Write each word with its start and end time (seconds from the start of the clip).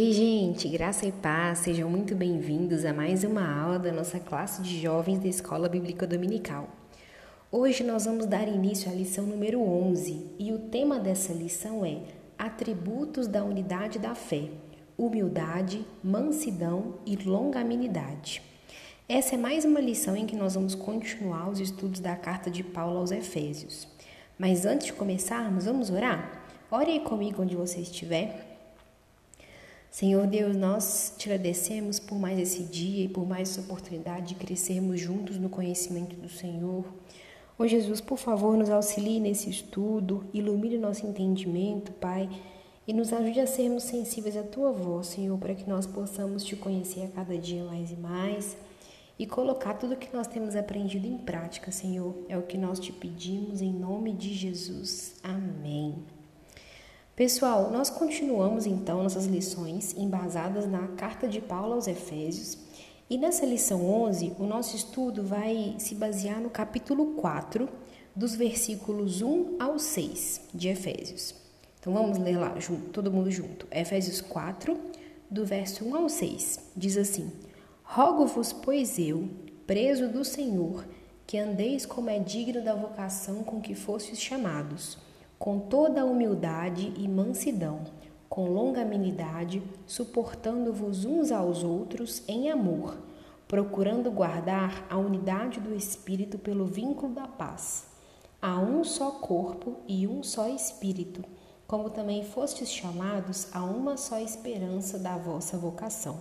Ei, 0.00 0.12
gente, 0.12 0.68
graça 0.68 1.06
e 1.06 1.10
paz, 1.10 1.58
sejam 1.58 1.90
muito 1.90 2.14
bem-vindos 2.14 2.84
a 2.84 2.92
mais 2.92 3.24
uma 3.24 3.44
aula 3.60 3.80
da 3.80 3.90
nossa 3.90 4.20
classe 4.20 4.62
de 4.62 4.80
jovens 4.80 5.18
da 5.18 5.26
Escola 5.26 5.68
Bíblica 5.68 6.06
Dominical. 6.06 6.68
Hoje 7.50 7.82
nós 7.82 8.04
vamos 8.04 8.24
dar 8.24 8.46
início 8.46 8.88
à 8.88 8.94
lição 8.94 9.26
número 9.26 9.60
11 9.60 10.24
e 10.38 10.52
o 10.52 10.58
tema 10.60 11.00
dessa 11.00 11.32
lição 11.32 11.84
é 11.84 11.98
Atributos 12.38 13.26
da 13.26 13.42
Unidade 13.42 13.98
da 13.98 14.14
Fé: 14.14 14.50
Humildade, 14.96 15.84
Mansidão 16.00 16.94
e 17.04 17.16
Longanimidade. 17.16 18.40
Essa 19.08 19.34
é 19.34 19.36
mais 19.36 19.64
uma 19.64 19.80
lição 19.80 20.16
em 20.16 20.26
que 20.26 20.36
nós 20.36 20.54
vamos 20.54 20.76
continuar 20.76 21.50
os 21.50 21.58
estudos 21.58 21.98
da 21.98 22.14
carta 22.14 22.48
de 22.48 22.62
Paulo 22.62 22.98
aos 22.98 23.10
Efésios. 23.10 23.88
Mas 24.38 24.64
antes 24.64 24.86
de 24.86 24.92
começarmos, 24.92 25.64
vamos 25.64 25.90
orar? 25.90 26.44
Ore 26.70 27.00
comigo 27.00 27.42
onde 27.42 27.56
você 27.56 27.80
estiver. 27.80 28.47
Senhor 29.90 30.26
Deus, 30.26 30.54
nós 30.54 31.14
te 31.16 31.30
agradecemos 31.30 31.98
por 31.98 32.18
mais 32.18 32.38
esse 32.38 32.62
dia 32.62 33.04
e 33.04 33.08
por 33.08 33.26
mais 33.26 33.50
essa 33.50 33.60
oportunidade 33.60 34.28
de 34.28 34.34
crescermos 34.34 35.00
juntos 35.00 35.38
no 35.38 35.48
conhecimento 35.48 36.14
do 36.16 36.28
Senhor. 36.28 36.84
Ô 37.58 37.66
Jesus, 37.66 38.00
por 38.00 38.18
favor, 38.18 38.56
nos 38.56 38.70
auxilie 38.70 39.18
nesse 39.18 39.50
estudo, 39.50 40.24
ilumine 40.32 40.78
nosso 40.78 41.06
entendimento, 41.06 41.90
Pai, 41.92 42.28
e 42.86 42.92
nos 42.92 43.12
ajude 43.12 43.40
a 43.40 43.46
sermos 43.46 43.82
sensíveis 43.82 44.36
à 44.36 44.42
tua 44.42 44.70
voz, 44.70 45.08
Senhor, 45.08 45.36
para 45.38 45.54
que 45.54 45.68
nós 45.68 45.86
possamos 45.86 46.44
te 46.44 46.54
conhecer 46.54 47.04
a 47.04 47.08
cada 47.08 47.36
dia 47.36 47.64
mais 47.64 47.90
e 47.90 47.96
mais 47.96 48.56
e 49.18 49.26
colocar 49.26 49.74
tudo 49.74 49.94
o 49.94 49.96
que 49.96 50.14
nós 50.14 50.28
temos 50.28 50.54
aprendido 50.54 51.06
em 51.06 51.18
prática, 51.18 51.72
Senhor. 51.72 52.14
É 52.28 52.38
o 52.38 52.42
que 52.42 52.56
nós 52.56 52.78
te 52.78 52.92
pedimos 52.92 53.60
em 53.60 53.72
nome 53.72 54.12
de 54.12 54.32
Jesus. 54.32 55.16
Amém. 55.22 56.17
Pessoal, 57.18 57.72
nós 57.72 57.90
continuamos 57.90 58.64
então 58.64 59.02
nossas 59.02 59.26
lições 59.26 59.92
embasadas 59.98 60.70
na 60.70 60.86
carta 60.86 61.26
de 61.26 61.40
Paulo 61.40 61.72
aos 61.72 61.88
Efésios. 61.88 62.56
E 63.10 63.18
nessa 63.18 63.44
lição 63.44 63.84
11, 63.84 64.36
o 64.38 64.44
nosso 64.44 64.76
estudo 64.76 65.24
vai 65.24 65.74
se 65.80 65.96
basear 65.96 66.40
no 66.40 66.48
capítulo 66.48 67.14
4, 67.14 67.68
dos 68.14 68.36
versículos 68.36 69.20
1 69.20 69.56
ao 69.58 69.80
6 69.80 70.42
de 70.54 70.68
Efésios. 70.68 71.34
Então 71.80 71.92
vamos 71.92 72.18
ler 72.18 72.38
lá, 72.38 72.56
junto, 72.60 72.90
todo 72.90 73.10
mundo 73.10 73.32
junto. 73.32 73.66
Efésios 73.72 74.20
4, 74.20 74.78
do 75.28 75.44
verso 75.44 75.84
1 75.84 75.96
ao 75.96 76.08
6, 76.08 76.70
diz 76.76 76.96
assim: 76.96 77.32
Rogo-vos, 77.82 78.52
pois 78.52 78.96
eu, 78.96 79.28
preso 79.66 80.06
do 80.06 80.24
Senhor, 80.24 80.86
que 81.26 81.36
andeis 81.36 81.84
como 81.84 82.10
é 82.10 82.20
digno 82.20 82.62
da 82.62 82.76
vocação 82.76 83.42
com 83.42 83.60
que 83.60 83.74
fostes 83.74 84.20
chamados 84.20 85.07
com 85.38 85.60
toda 85.60 86.04
humildade 86.04 86.92
e 86.96 87.06
mansidão, 87.06 87.84
com 88.28 88.50
longanimidade, 88.50 89.62
suportando-vos 89.86 91.04
uns 91.04 91.30
aos 91.30 91.62
outros 91.62 92.22
em 92.26 92.50
amor, 92.50 92.98
procurando 93.46 94.10
guardar 94.10 94.84
a 94.90 94.98
unidade 94.98 95.60
do 95.60 95.74
Espírito 95.74 96.38
pelo 96.38 96.66
vínculo 96.66 97.14
da 97.14 97.28
paz. 97.28 97.86
Há 98.42 98.58
um 98.58 98.82
só 98.82 99.12
corpo 99.12 99.76
e 99.86 100.06
um 100.08 100.22
só 100.22 100.48
Espírito, 100.48 101.24
como 101.66 101.88
também 101.88 102.24
fostes 102.24 102.70
chamados 102.70 103.48
a 103.54 103.62
uma 103.62 103.96
só 103.96 104.18
esperança 104.18 104.98
da 104.98 105.16
vossa 105.16 105.56
vocação. 105.56 106.18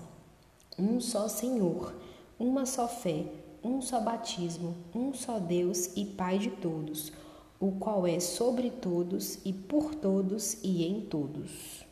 Um 0.77 0.99
só 0.99 1.27
Senhor, 1.27 1.95
uma 2.39 2.65
só 2.65 2.87
fé, 2.87 3.25
um 3.63 3.81
só 3.81 3.99
batismo, 3.99 4.75
um 4.93 5.13
só 5.13 5.39
Deus 5.39 5.97
e 5.97 6.05
Pai 6.05 6.37
de 6.37 6.51
todos 6.51 7.11
o 7.59 7.71
qual 7.71 8.05
é 8.05 8.19
sobre 8.19 8.69
todos 8.69 9.39
e 9.43 9.51
por 9.51 9.95
todos 9.95 10.57
e 10.63 10.85
em 10.85 11.01
todos. 11.01 11.85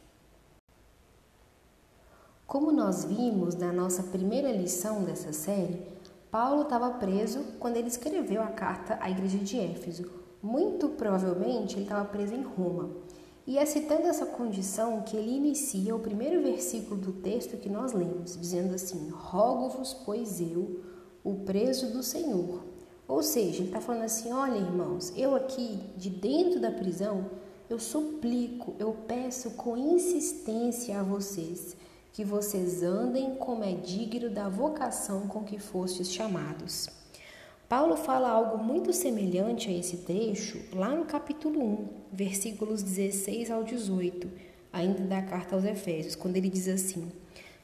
Como 2.46 2.72
nós 2.72 3.04
vimos 3.04 3.56
na 3.56 3.74
nossa 3.74 4.04
primeira 4.04 4.52
lição 4.52 5.04
dessa 5.04 5.34
série, 5.34 5.82
Paulo 6.30 6.64
estava 6.64 6.92
preso 6.92 7.44
quando 7.60 7.78
ele 7.78 7.88
escreveu 7.88 8.44
a 8.44 8.48
carta 8.48 9.00
à 9.02 9.10
igreja 9.10 9.40
de 9.40 9.58
Éfeso. 9.58 10.12
Muito 10.44 10.90
provavelmente 10.90 11.76
ele 11.76 11.84
estava 11.84 12.06
preso 12.06 12.36
em 12.36 12.44
Roma. 12.44 12.92
E 13.48 13.58
é 13.58 13.66
citando 13.66 14.08
essa 14.08 14.26
condição 14.26 15.02
que 15.02 15.18
ele 15.18 15.32
inicia 15.36 15.96
o 15.96 16.00
primeiro 16.00 16.42
versículo 16.44 17.00
do 17.00 17.14
texto 17.14 17.58
que 17.58 17.70
nós 17.70 17.94
lemos, 17.94 18.38
dizendo 18.38 18.76
assim: 18.76 19.10
Rogo-vos, 19.10 19.94
pois 19.94 20.40
eu, 20.42 20.82
o 21.24 21.36
preso 21.46 21.92
do 21.92 22.04
Senhor, 22.04 22.64
ou 23.08 23.22
seja, 23.22 23.60
ele 23.60 23.68
está 23.68 23.82
falando 23.82 24.04
assim: 24.04 24.32
olha, 24.32 24.58
irmãos, 24.58 25.14
eu 25.16 25.36
aqui, 25.36 25.80
de 25.96 26.10
dentro 26.10 26.60
da 26.60 26.72
prisão, 26.72 27.30
eu 27.70 27.80
suplico, 27.80 28.76
eu 28.80 28.94
peço 29.08 29.52
com 29.52 29.78
insistência 29.78 31.00
a 31.00 31.04
vocês 31.04 31.76
que 32.16 32.24
vocês 32.24 32.82
andem 32.82 33.36
como 33.36 33.64
é 33.64 33.74
digno 33.74 34.30
da 34.30 34.48
vocação 34.48 35.28
com 35.28 35.44
que 35.44 35.60
fostes 35.60 36.10
chamados. 36.10 36.88
Paulo 37.68 37.98
fala 37.98 38.30
algo 38.30 38.64
muito 38.64 38.94
semelhante 38.94 39.70
a 39.70 39.74
esse 39.74 39.98
trecho 39.98 40.62
lá 40.72 40.90
no 40.96 41.04
capítulo 41.04 41.62
1, 41.62 41.88
versículos 42.14 42.82
16 42.82 43.52
ao 43.52 43.66
18, 43.66 44.30
ainda 44.72 45.04
da 45.04 45.22
carta 45.24 45.56
aos 45.56 45.66
Efésios, 45.66 46.16
quando 46.16 46.38
ele 46.38 46.48
diz 46.48 46.70
assim: 46.70 47.12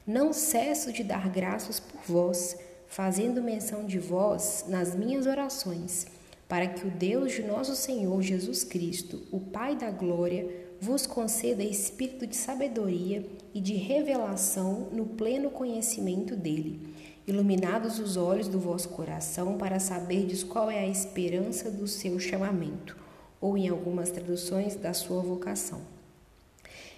Não 0.05 0.33
cesso 0.33 0.91
de 0.91 1.03
dar 1.03 1.29
graças 1.29 1.79
por 1.79 2.01
vós 2.05 2.57
fazendo 2.91 3.41
menção 3.41 3.85
de 3.85 3.97
vós 3.97 4.65
nas 4.67 4.93
minhas 4.93 5.25
orações, 5.25 6.05
para 6.45 6.67
que 6.67 6.85
o 6.85 6.91
Deus 6.91 7.31
de 7.31 7.41
nosso 7.41 7.73
Senhor 7.73 8.21
Jesus 8.21 8.65
Cristo, 8.65 9.23
o 9.31 9.39
Pai 9.39 9.77
da 9.77 9.89
glória, 9.89 10.45
vos 10.77 11.07
conceda 11.07 11.63
espírito 11.63 12.27
de 12.27 12.35
sabedoria 12.35 13.25
e 13.53 13.61
de 13.61 13.75
revelação 13.75 14.89
no 14.91 15.05
pleno 15.05 15.49
conhecimento 15.49 16.35
dele, 16.35 16.93
iluminados 17.25 17.97
os 17.97 18.17
olhos 18.17 18.49
do 18.49 18.59
vosso 18.59 18.89
coração 18.89 19.57
para 19.57 19.79
saberdes 19.79 20.43
qual 20.43 20.69
é 20.69 20.79
a 20.79 20.87
esperança 20.87 21.71
do 21.71 21.87
seu 21.87 22.19
chamamento, 22.19 22.97
ou 23.39 23.57
em 23.57 23.69
algumas 23.69 24.11
traduções 24.11 24.75
da 24.75 24.93
sua 24.93 25.21
vocação. 25.21 25.79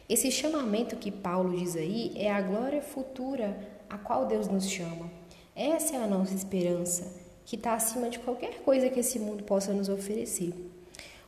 Esse 0.10 0.32
chamamento 0.32 0.96
que 0.96 1.12
Paulo 1.12 1.56
diz 1.56 1.76
aí 1.76 2.14
é 2.16 2.32
a 2.32 2.42
glória 2.42 2.82
futura 2.82 3.56
a 3.88 3.98
qual 4.00 4.26
Deus 4.26 4.48
nos 4.48 4.68
chama. 4.68 5.23
Essa 5.56 5.98
é 5.98 6.04
a 6.04 6.08
nossa 6.08 6.34
esperança, 6.34 7.14
que 7.46 7.56
está 7.56 7.76
acima 7.76 8.10
de 8.10 8.18
qualquer 8.18 8.64
coisa 8.64 8.90
que 8.90 9.00
esse 9.00 9.20
mundo 9.20 9.44
possa 9.44 9.72
nos 9.72 9.88
oferecer. 9.88 10.52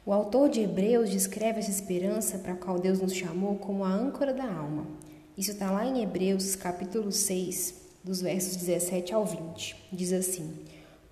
O 0.03 0.11
autor 0.11 0.49
de 0.49 0.61
Hebreus 0.61 1.11
descreve 1.11 1.59
essa 1.59 1.69
esperança 1.69 2.39
para 2.39 2.53
a 2.53 2.57
qual 2.57 2.79
Deus 2.79 2.99
nos 2.99 3.13
chamou 3.13 3.55
como 3.57 3.83
a 3.83 3.93
âncora 3.93 4.33
da 4.33 4.51
alma. 4.51 4.87
Isso 5.37 5.51
está 5.51 5.69
lá 5.69 5.85
em 5.85 6.01
Hebreus, 6.01 6.55
capítulo 6.55 7.11
6, 7.11 7.75
dos 8.03 8.19
versos 8.19 8.55
17 8.55 9.13
ao 9.13 9.27
20. 9.27 9.75
Diz 9.93 10.11
assim: 10.11 10.55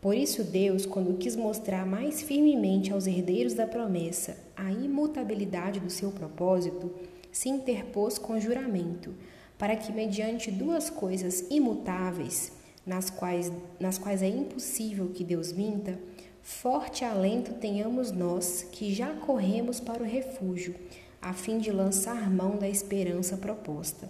Por 0.02 0.16
isso, 0.16 0.44
Deus, 0.44 0.88
quando 0.88 1.16
quis 1.20 1.36
mostrar 1.36 1.86
mais 1.86 2.24
firmemente 2.24 2.92
aos 2.92 3.06
herdeiros 3.06 3.54
da 3.54 3.68
promessa 3.68 4.36
a 4.56 4.72
imutabilidade 4.72 5.80
do 5.80 5.92
seu 5.92 6.10
propósito, 6.10 6.92
se 7.32 7.48
interpôs 7.48 8.18
com 8.18 8.40
juramento, 8.40 9.14
para 9.56 9.76
que, 9.76 9.94
mediante 9.94 10.50
duas 10.50 10.90
coisas 10.90 11.46
imutáveis, 11.52 12.63
nas 12.86 13.10
quais, 13.10 13.52
nas 13.80 13.98
quais 13.98 14.22
é 14.22 14.28
impossível 14.28 15.10
que 15.14 15.24
Deus 15.24 15.52
minta, 15.52 15.98
forte 16.42 17.06
alento 17.06 17.54
tenhamos 17.54 18.12
nós 18.12 18.68
que 18.72 18.94
já 18.94 19.14
corremos 19.14 19.80
para 19.80 20.04
o 20.04 20.06
refúgio, 20.06 20.76
a 21.22 21.34
fim 21.34 21.58
de 21.58 21.72
lançar 21.72 22.30
mão 22.30 22.58
da 22.58 22.68
esperança 22.68 23.38
proposta, 23.38 24.10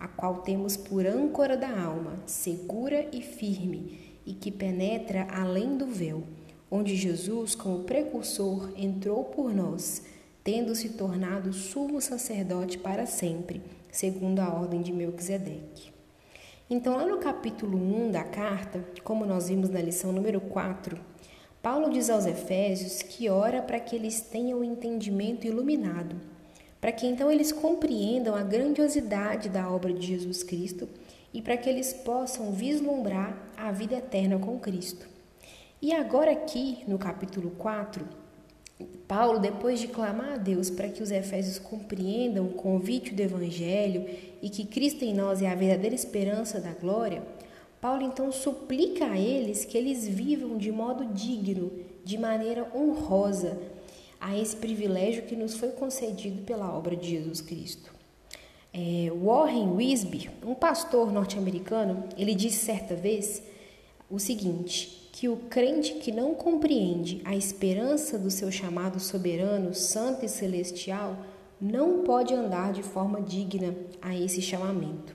a 0.00 0.08
qual 0.08 0.38
temos 0.38 0.76
por 0.76 1.06
âncora 1.06 1.56
da 1.56 1.68
alma, 1.68 2.18
segura 2.26 3.06
e 3.12 3.20
firme, 3.20 4.00
e 4.26 4.32
que 4.32 4.50
penetra 4.50 5.28
além 5.30 5.76
do 5.76 5.86
véu, 5.86 6.24
onde 6.70 6.96
Jesus, 6.96 7.54
como 7.54 7.84
precursor, 7.84 8.72
entrou 8.76 9.24
por 9.24 9.54
nós, 9.54 10.02
tendo 10.42 10.74
se 10.74 10.90
tornado 10.90 11.52
sumo 11.52 12.00
sacerdote 12.00 12.78
para 12.78 13.06
sempre, 13.06 13.62
segundo 13.92 14.40
a 14.40 14.52
ordem 14.52 14.82
de 14.82 14.92
Melquisedeque. 14.92 15.93
Então, 16.68 16.96
lá 16.96 17.04
no 17.04 17.18
capítulo 17.18 17.76
1 17.76 18.10
da 18.10 18.24
carta, 18.24 18.82
como 19.02 19.26
nós 19.26 19.48
vimos 19.48 19.68
na 19.68 19.82
lição 19.82 20.12
número 20.12 20.40
4, 20.40 20.98
Paulo 21.60 21.90
diz 21.90 22.08
aos 22.08 22.24
Efésios 22.24 23.02
que 23.02 23.28
ora 23.28 23.60
para 23.60 23.78
que 23.78 23.94
eles 23.94 24.22
tenham 24.22 24.60
o 24.60 24.64
entendimento 24.64 25.46
iluminado, 25.46 26.16
para 26.80 26.90
que 26.90 27.06
então 27.06 27.30
eles 27.30 27.52
compreendam 27.52 28.34
a 28.34 28.42
grandiosidade 28.42 29.50
da 29.50 29.70
obra 29.70 29.92
de 29.92 30.06
Jesus 30.06 30.42
Cristo 30.42 30.88
e 31.34 31.42
para 31.42 31.58
que 31.58 31.68
eles 31.68 31.92
possam 31.92 32.50
vislumbrar 32.50 33.36
a 33.58 33.70
vida 33.70 33.96
eterna 33.96 34.38
com 34.38 34.58
Cristo. 34.58 35.06
E 35.82 35.92
agora, 35.92 36.32
aqui 36.32 36.82
no 36.88 36.96
capítulo 36.96 37.50
4, 37.58 38.08
Paulo, 39.06 39.38
depois 39.38 39.78
de 39.78 39.88
clamar 39.88 40.32
a 40.32 40.36
Deus 40.36 40.70
para 40.70 40.88
que 40.88 41.02
os 41.02 41.10
Efésios 41.10 41.58
compreendam 41.58 42.46
o 42.46 42.54
convite 42.54 43.14
do 43.14 43.20
Evangelho 43.20 44.06
e 44.42 44.50
que 44.50 44.64
Cristo 44.64 45.04
em 45.04 45.14
nós 45.14 45.40
é 45.42 45.48
a 45.48 45.54
verdadeira 45.54 45.94
esperança 45.94 46.60
da 46.60 46.72
glória, 46.72 47.22
Paulo 47.80 48.02
então 48.02 48.32
suplica 48.32 49.04
a 49.06 49.18
eles 49.18 49.64
que 49.64 49.76
eles 49.76 50.08
vivam 50.08 50.56
de 50.56 50.72
modo 50.72 51.04
digno, 51.12 51.70
de 52.02 52.16
maneira 52.16 52.66
honrosa, 52.74 53.58
a 54.20 54.36
esse 54.36 54.56
privilégio 54.56 55.24
que 55.24 55.36
nos 55.36 55.54
foi 55.54 55.68
concedido 55.68 56.42
pela 56.42 56.74
obra 56.74 56.96
de 56.96 57.10
Jesus 57.10 57.42
Cristo. 57.42 57.92
É, 58.72 59.12
Warren 59.22 59.74
Wisby, 59.76 60.30
um 60.44 60.54
pastor 60.54 61.12
norte-americano, 61.12 62.04
ele 62.16 62.34
disse 62.34 62.64
certa 62.64 62.96
vez 62.96 63.42
o 64.14 64.20
seguinte: 64.20 65.08
que 65.12 65.28
o 65.28 65.36
crente 65.36 65.94
que 65.94 66.10
não 66.10 66.34
compreende 66.34 67.20
a 67.24 67.36
esperança 67.36 68.18
do 68.18 68.30
seu 68.30 68.50
chamado 68.50 68.98
soberano, 68.98 69.74
santo 69.74 70.24
e 70.24 70.28
celestial, 70.28 71.16
não 71.60 72.02
pode 72.02 72.34
andar 72.34 72.72
de 72.72 72.82
forma 72.82 73.20
digna 73.20 73.74
a 74.02 74.14
esse 74.16 74.42
chamamento. 74.42 75.14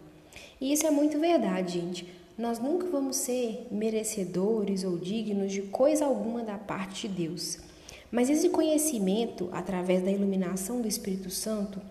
E 0.59 0.73
isso 0.73 0.87
é 0.87 0.91
muito 0.91 1.19
verdade, 1.19 1.73
gente. 1.79 2.07
Nós 2.37 2.59
nunca 2.59 2.87
vamos 2.87 3.17
ser 3.17 3.67
merecedores 3.69 4.83
ou 4.83 4.97
dignos 4.97 5.51
de 5.51 5.63
coisa 5.63 6.05
alguma 6.05 6.43
da 6.43 6.57
parte 6.57 7.07
de 7.07 7.27
Deus. 7.27 7.59
Mas 8.11 8.29
esse 8.29 8.49
conhecimento, 8.49 9.49
através 9.51 10.01
da 10.01 10.11
iluminação 10.11 10.81
do 10.81 10.87
Espírito 10.87 11.29
Santo, 11.29 11.81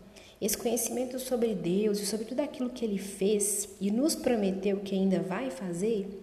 esse 0.40 0.56
conhecimento 0.56 1.19
sobre 1.19 1.54
Deus 1.54 2.00
e 2.00 2.06
sobre 2.06 2.25
tudo 2.25 2.40
aquilo 2.40 2.70
que 2.70 2.84
ele 2.84 2.99
fez 2.99 3.69
e 3.81 3.90
nos 3.90 4.14
prometeu 4.14 4.78
que 4.78 4.94
ainda 4.94 5.20
vai 5.20 5.50
fazer, 5.50 6.22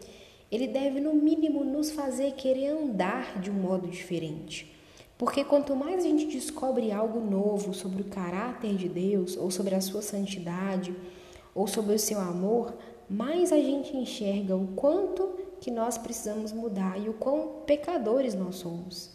ele 0.55 0.67
deve, 0.67 0.99
no 0.99 1.13
mínimo, 1.13 1.63
nos 1.63 1.91
fazer 1.91 2.31
querer 2.33 2.69
andar 2.69 3.39
de 3.39 3.51
um 3.51 3.53
modo 3.53 3.87
diferente. 3.87 4.73
Porque 5.17 5.43
quanto 5.43 5.75
mais 5.75 6.03
a 6.03 6.07
gente 6.07 6.25
descobre 6.25 6.91
algo 6.91 7.19
novo 7.19 7.73
sobre 7.73 8.01
o 8.01 8.05
caráter 8.05 8.75
de 8.75 8.89
Deus, 8.89 9.37
ou 9.37 9.49
sobre 9.49 9.75
a 9.75 9.81
sua 9.81 10.01
santidade, 10.01 10.95
ou 11.53 11.67
sobre 11.67 11.95
o 11.95 11.99
seu 11.99 12.19
amor, 12.19 12.73
mais 13.09 13.51
a 13.51 13.57
gente 13.57 13.95
enxerga 13.95 14.55
o 14.55 14.67
quanto 14.75 15.39
que 15.61 15.71
nós 15.71 15.97
precisamos 15.97 16.51
mudar 16.51 16.99
e 17.01 17.07
o 17.07 17.13
quão 17.13 17.61
pecadores 17.65 18.33
nós 18.33 18.55
somos. 18.55 19.09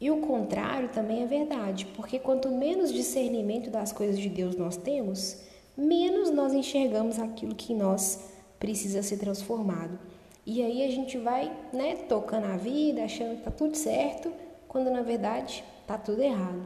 E 0.00 0.10
o 0.10 0.18
contrário 0.18 0.88
também 0.88 1.22
é 1.22 1.26
verdade, 1.26 1.86
porque 1.94 2.18
quanto 2.18 2.48
menos 2.50 2.92
discernimento 2.92 3.70
das 3.70 3.92
coisas 3.92 4.18
de 4.18 4.28
Deus 4.28 4.56
nós 4.56 4.76
temos, 4.76 5.42
menos 5.76 6.30
nós 6.30 6.52
enxergamos 6.52 7.18
aquilo 7.18 7.54
que 7.54 7.72
em 7.72 7.76
nós 7.76 8.20
precisa 8.58 9.02
ser 9.02 9.18
transformado. 9.18 9.98
E 10.46 10.62
aí 10.62 10.84
a 10.84 10.90
gente 10.90 11.18
vai, 11.18 11.52
né, 11.72 11.96
tocando 12.08 12.46
a 12.46 12.56
vida, 12.56 13.04
achando 13.04 13.36
que 13.36 13.42
tá 13.42 13.50
tudo 13.50 13.76
certo, 13.76 14.32
quando 14.66 14.90
na 14.90 15.02
verdade 15.02 15.62
tá 15.86 15.98
tudo 15.98 16.22
errado. 16.22 16.62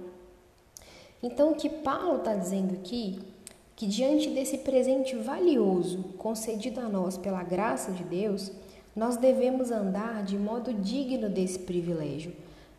Então 1.23 1.53
o 1.53 1.55
que 1.55 1.69
Paulo 1.69 2.19
está 2.19 2.35
dizendo 2.35 2.75
aqui, 2.75 3.19
que 3.75 3.87
diante 3.87 4.31
desse 4.31 4.59
presente 4.59 5.17
valioso 5.17 6.05
concedido 6.19 6.81
a 6.81 6.88
nós 6.88 7.17
pela 7.17 7.43
graça 7.43 7.91
de 7.93 8.05
Deus, 8.05 8.53
nós 8.94 9.17
devemos 9.17 9.71
andar 9.71 10.23
de 10.23 10.38
modo 10.38 10.73
digno 10.73 11.29
desse 11.29 11.59
privilégio, 11.59 12.32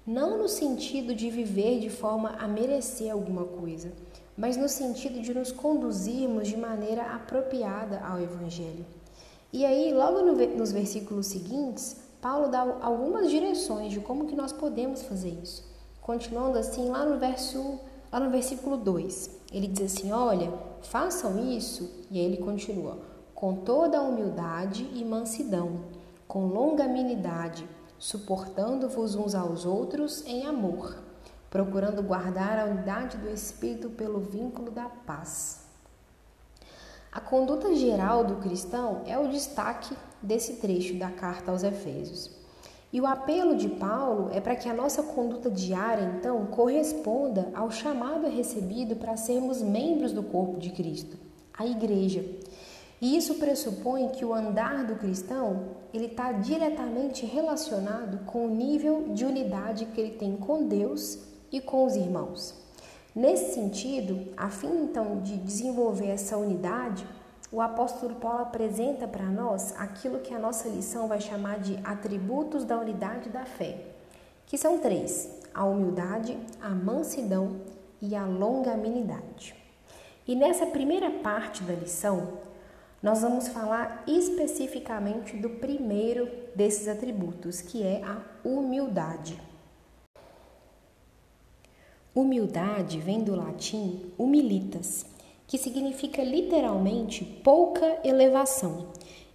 não 0.07 0.37
no 0.37 0.47
sentido 0.47 1.13
de 1.13 1.29
viver 1.29 1.79
de 1.79 1.89
forma 1.89 2.29
a 2.39 2.47
merecer 2.47 3.11
alguma 3.11 3.43
coisa, 3.43 3.91
mas 4.37 4.55
no 4.55 4.69
sentido 4.69 5.19
de 5.19 5.33
nos 5.33 5.51
conduzirmos 5.51 6.47
de 6.47 6.55
maneira 6.55 7.01
apropriada 7.13 7.99
ao 7.99 8.21
Evangelho. 8.21 8.85
E 9.55 9.65
aí, 9.65 9.93
logo 9.93 10.21
no, 10.21 10.33
nos 10.33 10.73
versículos 10.73 11.27
seguintes, 11.27 11.95
Paulo 12.19 12.49
dá 12.49 12.77
algumas 12.81 13.29
direções 13.31 13.89
de 13.89 14.01
como 14.01 14.25
que 14.25 14.35
nós 14.35 14.51
podemos 14.51 15.03
fazer 15.03 15.29
isso. 15.41 15.65
Continuando 16.01 16.57
assim, 16.57 16.89
lá 16.89 17.05
no 17.05 17.17
verso, 17.17 17.79
lá 18.11 18.19
no 18.19 18.29
versículo 18.29 18.75
2, 18.75 19.29
ele 19.53 19.67
diz 19.67 19.93
assim: 19.93 20.11
"Olha, 20.11 20.51
façam 20.81 21.39
isso", 21.55 21.89
e 22.11 22.19
aí 22.19 22.25
ele 22.25 22.43
continua: 22.43 22.99
"com 23.33 23.55
toda 23.55 23.97
a 23.97 24.01
humildade 24.01 24.89
e 24.93 25.05
mansidão, 25.05 25.85
com 26.27 26.47
longanimidade, 26.47 27.65
suportando-vos 27.97 29.15
uns 29.15 29.33
aos 29.33 29.65
outros 29.65 30.25
em 30.27 30.45
amor, 30.45 30.97
procurando 31.49 32.03
guardar 32.03 32.59
a 32.59 32.65
unidade 32.65 33.15
do 33.15 33.29
espírito 33.29 33.89
pelo 33.91 34.19
vínculo 34.19 34.69
da 34.69 34.89
paz." 34.89 35.64
A 37.15 37.21
conduta 37.21 37.73
geral 37.73 38.25
do 38.25 38.35
cristão 38.41 39.01
é 39.05 39.17
o 39.17 39.29
destaque 39.29 39.95
desse 40.21 40.55
trecho 40.55 40.95
da 40.95 41.09
carta 41.09 41.49
aos 41.49 41.63
Efésios. 41.63 42.29
E 42.91 42.99
o 42.99 43.07
apelo 43.07 43.55
de 43.55 43.69
Paulo 43.69 44.29
é 44.33 44.41
para 44.41 44.53
que 44.57 44.67
a 44.67 44.73
nossa 44.73 45.01
conduta 45.01 45.49
diária, 45.49 46.13
então, 46.17 46.45
corresponda 46.47 47.49
ao 47.55 47.71
chamado 47.71 48.27
recebido 48.27 48.97
para 48.97 49.15
sermos 49.15 49.61
membros 49.61 50.11
do 50.11 50.23
corpo 50.23 50.59
de 50.59 50.71
Cristo, 50.71 51.15
a 51.57 51.65
igreja. 51.65 52.21
E 52.99 53.15
isso 53.15 53.35
pressupõe 53.35 54.09
que 54.09 54.25
o 54.25 54.33
andar 54.33 54.85
do 54.85 54.97
cristão 54.97 55.69
ele 55.93 56.07
está 56.07 56.33
diretamente 56.33 57.25
relacionado 57.25 58.25
com 58.25 58.45
o 58.45 58.53
nível 58.53 59.13
de 59.13 59.23
unidade 59.23 59.85
que 59.85 60.01
ele 60.01 60.17
tem 60.17 60.35
com 60.35 60.67
Deus 60.67 61.17
e 61.49 61.61
com 61.61 61.85
os 61.85 61.95
irmãos. 61.95 62.64
Nesse 63.15 63.53
sentido, 63.53 64.33
a 64.35 64.49
fim 64.49 64.83
então 64.83 65.21
de 65.21 65.37
desenvolver 65.37 66.07
essa 66.07 66.35
unidade, 66.35 67.07
o 67.49 67.61
apóstolo 67.61 68.15
Paulo 68.15 68.41
apresenta 68.41 69.07
para 69.07 69.23
nós 69.23 69.73
aquilo 69.77 70.19
que 70.19 70.33
a 70.33 70.39
nossa 70.39 70.67
lição 70.67 71.07
vai 71.07 71.21
chamar 71.21 71.59
de 71.59 71.79
atributos 71.81 72.65
da 72.65 72.77
unidade 72.77 73.29
da 73.29 73.45
fé, 73.45 73.77
que 74.45 74.57
são 74.57 74.79
três: 74.79 75.29
a 75.53 75.63
humildade, 75.63 76.37
a 76.61 76.67
mansidão 76.71 77.61
e 78.01 78.17
a 78.17 78.25
longanimidade. 78.25 79.55
E 80.27 80.35
nessa 80.35 80.65
primeira 80.65 81.09
parte 81.09 81.63
da 81.63 81.73
lição, 81.73 82.39
nós 83.01 83.21
vamos 83.21 83.47
falar 83.47 84.03
especificamente 84.05 85.37
do 85.37 85.51
primeiro 85.51 86.29
desses 86.53 86.89
atributos, 86.89 87.61
que 87.61 87.81
é 87.81 88.03
a 88.03 88.17
humildade. 88.43 89.41
Humildade 92.15 92.97
vem 92.97 93.21
do 93.21 93.35
latim 93.35 93.99
humilitas, 94.17 95.05
que 95.45 95.57
significa 95.57 96.23
literalmente 96.23 97.25
pouca 97.25 97.99
elevação. 98.05 98.87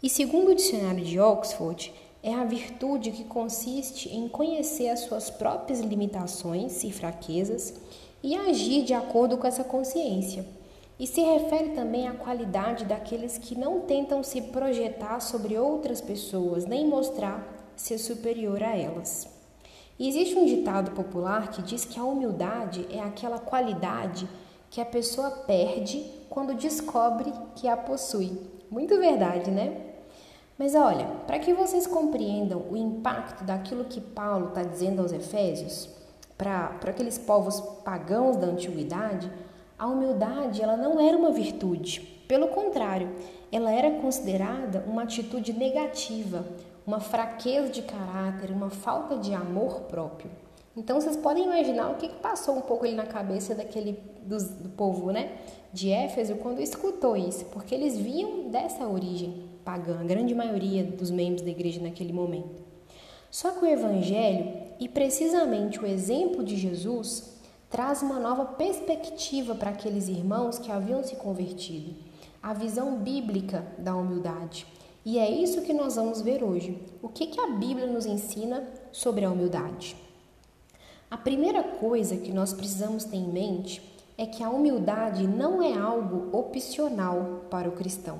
E 0.02 0.08
segundo 0.08 0.52
o 0.52 0.54
dicionário 0.54 1.04
de 1.04 1.20
Oxford, 1.20 1.92
é 2.22 2.32
a 2.32 2.46
virtude 2.46 3.10
que 3.10 3.24
consiste 3.24 4.08
em 4.08 4.26
conhecer 4.26 4.88
as 4.88 5.00
suas 5.00 5.28
próprias 5.28 5.80
limitações 5.80 6.82
e 6.82 6.90
fraquezas 6.90 7.74
e 8.22 8.34
agir 8.34 8.82
de 8.82 8.94
acordo 8.94 9.36
com 9.36 9.46
essa 9.46 9.62
consciência. 9.62 10.46
E 10.98 11.06
se 11.06 11.20
refere 11.20 11.74
também 11.74 12.08
à 12.08 12.14
qualidade 12.14 12.86
daqueles 12.86 13.36
que 13.36 13.58
não 13.58 13.80
tentam 13.80 14.22
se 14.22 14.40
projetar 14.40 15.20
sobre 15.20 15.58
outras 15.58 16.00
pessoas 16.00 16.64
nem 16.64 16.86
mostrar 16.86 17.46
ser 17.76 17.98
superior 17.98 18.62
a 18.62 18.74
elas. 18.74 19.29
E 20.00 20.08
existe 20.08 20.34
um 20.34 20.46
ditado 20.46 20.92
popular 20.92 21.50
que 21.50 21.60
diz 21.60 21.84
que 21.84 22.00
a 22.00 22.04
humildade 22.04 22.86
é 22.90 23.00
aquela 23.00 23.38
qualidade 23.38 24.26
que 24.70 24.80
a 24.80 24.84
pessoa 24.86 25.30
perde 25.30 26.02
quando 26.30 26.54
descobre 26.54 27.30
que 27.54 27.68
a 27.68 27.76
possui. 27.76 28.32
Muito 28.70 28.98
verdade, 28.98 29.50
né? 29.50 29.76
Mas 30.58 30.74
olha, 30.74 31.04
para 31.26 31.38
que 31.38 31.52
vocês 31.52 31.86
compreendam 31.86 32.64
o 32.70 32.78
impacto 32.78 33.44
daquilo 33.44 33.84
que 33.84 34.00
Paulo 34.00 34.48
está 34.48 34.62
dizendo 34.62 35.02
aos 35.02 35.12
Efésios, 35.12 35.90
para 36.38 36.78
aqueles 36.86 37.18
povos 37.18 37.60
pagãos 37.84 38.38
da 38.38 38.46
antiguidade, 38.46 39.30
a 39.78 39.86
humildade 39.86 40.62
ela 40.62 40.78
não 40.78 40.98
era 40.98 41.14
uma 41.14 41.30
virtude. 41.30 42.00
Pelo 42.26 42.48
contrário, 42.48 43.10
ela 43.52 43.70
era 43.70 43.90
considerada 44.00 44.82
uma 44.86 45.02
atitude 45.02 45.52
negativa, 45.52 46.42
uma 46.90 46.98
fraqueza 46.98 47.68
de 47.68 47.82
caráter, 47.82 48.50
uma 48.50 48.68
falta 48.68 49.16
de 49.16 49.32
amor 49.32 49.82
próprio. 49.82 50.28
Então 50.76 51.00
vocês 51.00 51.16
podem 51.16 51.44
imaginar 51.44 51.88
o 51.90 51.94
que, 51.94 52.08
passou 52.08 52.56
um 52.56 52.60
pouco 52.60 52.84
ali 52.84 52.96
na 52.96 53.06
cabeça 53.06 53.54
daquele 53.54 54.00
do, 54.22 54.68
povo, 54.70 55.12
né, 55.12 55.38
de 55.72 55.92
Éfeso 55.92 56.34
quando 56.36 56.60
escutou 56.60 57.16
isso, 57.16 57.44
porque 57.46 57.76
eles 57.76 57.96
vinham 57.96 58.50
dessa 58.50 58.88
origem 58.88 59.48
pagã, 59.64 60.00
a 60.00 60.04
grande 60.04 60.34
maioria 60.34 60.82
dos 60.82 61.12
membros 61.12 61.42
da 61.42 61.50
igreja 61.50 61.80
naquele 61.80 62.12
momento. 62.12 62.60
Só 63.30 63.52
que 63.52 63.64
o 63.64 63.68
evangelho 63.68 64.52
e 64.80 64.88
precisamente 64.88 65.78
o 65.78 65.86
exemplo 65.86 66.42
de 66.42 66.56
Jesus 66.56 67.38
traz 67.70 68.02
uma 68.02 68.18
nova 68.18 68.44
perspectiva 68.46 69.54
para 69.54 69.70
aqueles 69.70 70.08
irmãos 70.08 70.58
que 70.58 70.72
haviam 70.72 71.04
se 71.04 71.14
convertido, 71.14 71.94
a 72.42 72.52
visão 72.52 72.96
bíblica 72.96 73.64
da 73.78 73.94
humildade 73.94 74.66
e 75.04 75.18
é 75.18 75.30
isso 75.30 75.62
que 75.62 75.72
nós 75.72 75.96
vamos 75.96 76.20
ver 76.20 76.44
hoje. 76.44 76.78
O 77.02 77.08
que, 77.08 77.26
que 77.26 77.40
a 77.40 77.46
Bíblia 77.46 77.86
nos 77.86 78.04
ensina 78.04 78.68
sobre 78.92 79.24
a 79.24 79.30
humildade? 79.30 79.96
A 81.10 81.16
primeira 81.16 81.62
coisa 81.62 82.16
que 82.16 82.30
nós 82.30 82.52
precisamos 82.52 83.04
ter 83.04 83.16
em 83.16 83.28
mente 83.28 83.82
é 84.18 84.26
que 84.26 84.44
a 84.44 84.50
humildade 84.50 85.26
não 85.26 85.62
é 85.62 85.72
algo 85.72 86.36
opcional 86.36 87.46
para 87.50 87.68
o 87.68 87.72
cristão. 87.72 88.18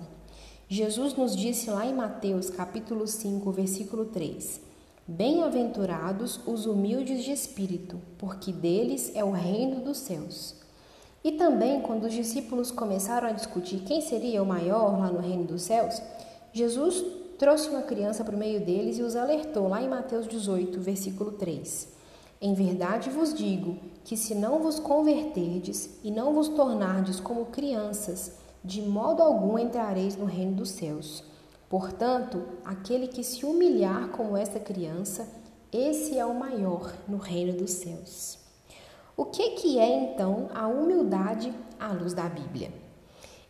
Jesus 0.67 1.15
nos 1.15 1.37
disse 1.37 1.69
lá 1.71 1.85
em 1.85 1.93
Mateus 1.93 2.49
capítulo 2.49 3.07
5, 3.07 3.53
versículo 3.53 4.07
3: 4.07 4.61
Bem-aventurados 5.07 6.41
os 6.47 6.65
humildes 6.65 7.25
de 7.25 7.33
espírito, 7.33 8.01
porque 8.17 8.51
deles 8.53 9.13
é 9.15 9.23
o 9.23 9.31
reino 9.31 9.81
dos 9.81 9.99
céus. 9.99 10.55
E 11.23 11.33
também, 11.33 11.83
quando 11.83 12.05
os 12.05 12.15
discípulos 12.15 12.71
começaram 12.71 13.29
a 13.29 13.33
discutir 13.33 13.81
quem 13.81 14.01
seria 14.01 14.43
o 14.43 14.47
maior 14.47 14.99
lá 14.99 15.11
no 15.11 15.21
reino 15.21 15.45
dos 15.45 15.63
céus, 15.63 16.01
Jesus 16.53 17.05
trouxe 17.39 17.69
uma 17.69 17.83
criança 17.83 18.25
para 18.25 18.35
o 18.35 18.39
meio 18.39 18.61
deles 18.65 18.99
e 18.99 19.03
os 19.03 19.17
alertou, 19.17 19.69
lá 19.69 19.83
em 19.83 19.89
Mateus 19.89 20.27
18, 20.27 20.81
versículo 20.81 21.33
3. 21.33 21.89
Em 22.41 22.55
verdade 22.55 23.11
vos 23.11 23.33
digo 23.35 23.79
que 24.05 24.17
se 24.17 24.35
não 24.35 24.61
vos 24.61 24.79
converterdes 24.79 25.99
e 26.03 26.11
não 26.11 26.33
vos 26.33 26.49
tornardes 26.49 27.21
como 27.21 27.47
crianças, 27.47 28.33
de 28.65 28.83
modo 28.83 29.23
algum 29.23 29.59
entrareis 29.59 30.17
no 30.17 30.25
reino 30.25 30.57
dos 30.57 30.71
céus. 30.71 31.23
Portanto, 31.69 32.43
aquele 32.65 33.07
que 33.07 33.23
se 33.23 33.47
humilhar 33.47 34.09
como 34.09 34.37
esta 34.37 34.59
criança, 34.59 35.29
esse 35.73 36.19
é 36.19 36.27
o 36.27 36.35
maior 36.35 36.93
no 37.07 37.17
reino 37.17 37.53
dos 37.53 37.71
céus. 37.71 38.39
O 39.17 39.27
que, 39.27 39.51
que 39.51 39.79
é 39.79 39.89
então 39.89 40.49
a 40.55 40.67
humildade 40.67 41.53
à 41.79 41.93
luz 41.93 42.13
da 42.13 42.29
Bíblia? 42.29 42.73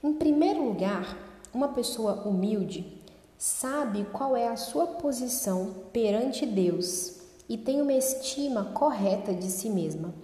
Em 0.03 0.13
primeiro 0.13 0.65
lugar, 0.65 1.17
uma 1.53 1.69
pessoa 1.69 2.23
humilde 2.27 3.01
sabe 3.37 4.07
qual 4.13 4.37
é 4.37 4.49
a 4.49 4.57
sua 4.57 4.87
posição 4.87 5.75
perante 5.93 6.47
Deus 6.47 7.21
e 7.49 7.57
tem 7.57 7.81
uma 7.81 7.93
estima 7.93 8.67
correta 8.67 9.35
de 9.35 9.47
si 9.47 9.69
mesma. 9.69 10.15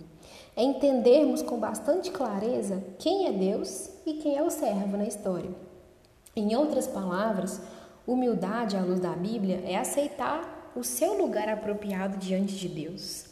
É 0.55 0.63
entendermos 0.63 1.43
com 1.43 1.59
bastante 1.59 2.11
clareza 2.11 2.83
quem 2.99 3.27
é 3.27 3.33
Deus 3.33 3.91
e 4.07 4.15
quem 4.15 4.37
é 4.37 4.43
o 4.43 4.51
servo 4.51 4.97
na 4.97 5.07
história. 5.07 5.51
Em 6.35 6.55
outras 6.55 6.87
palavras, 6.87 7.61
humildade 8.07 8.77
à 8.77 8.81
luz 8.81 9.01
da 9.01 9.13
Bíblia 9.13 9.63
é 9.65 9.77
aceitar 9.77 10.71
o 10.77 10.85
seu 10.85 11.19
lugar 11.21 11.49
apropriado 11.49 12.19
diante 12.19 12.55
de 12.55 12.69
Deus. 12.69 13.25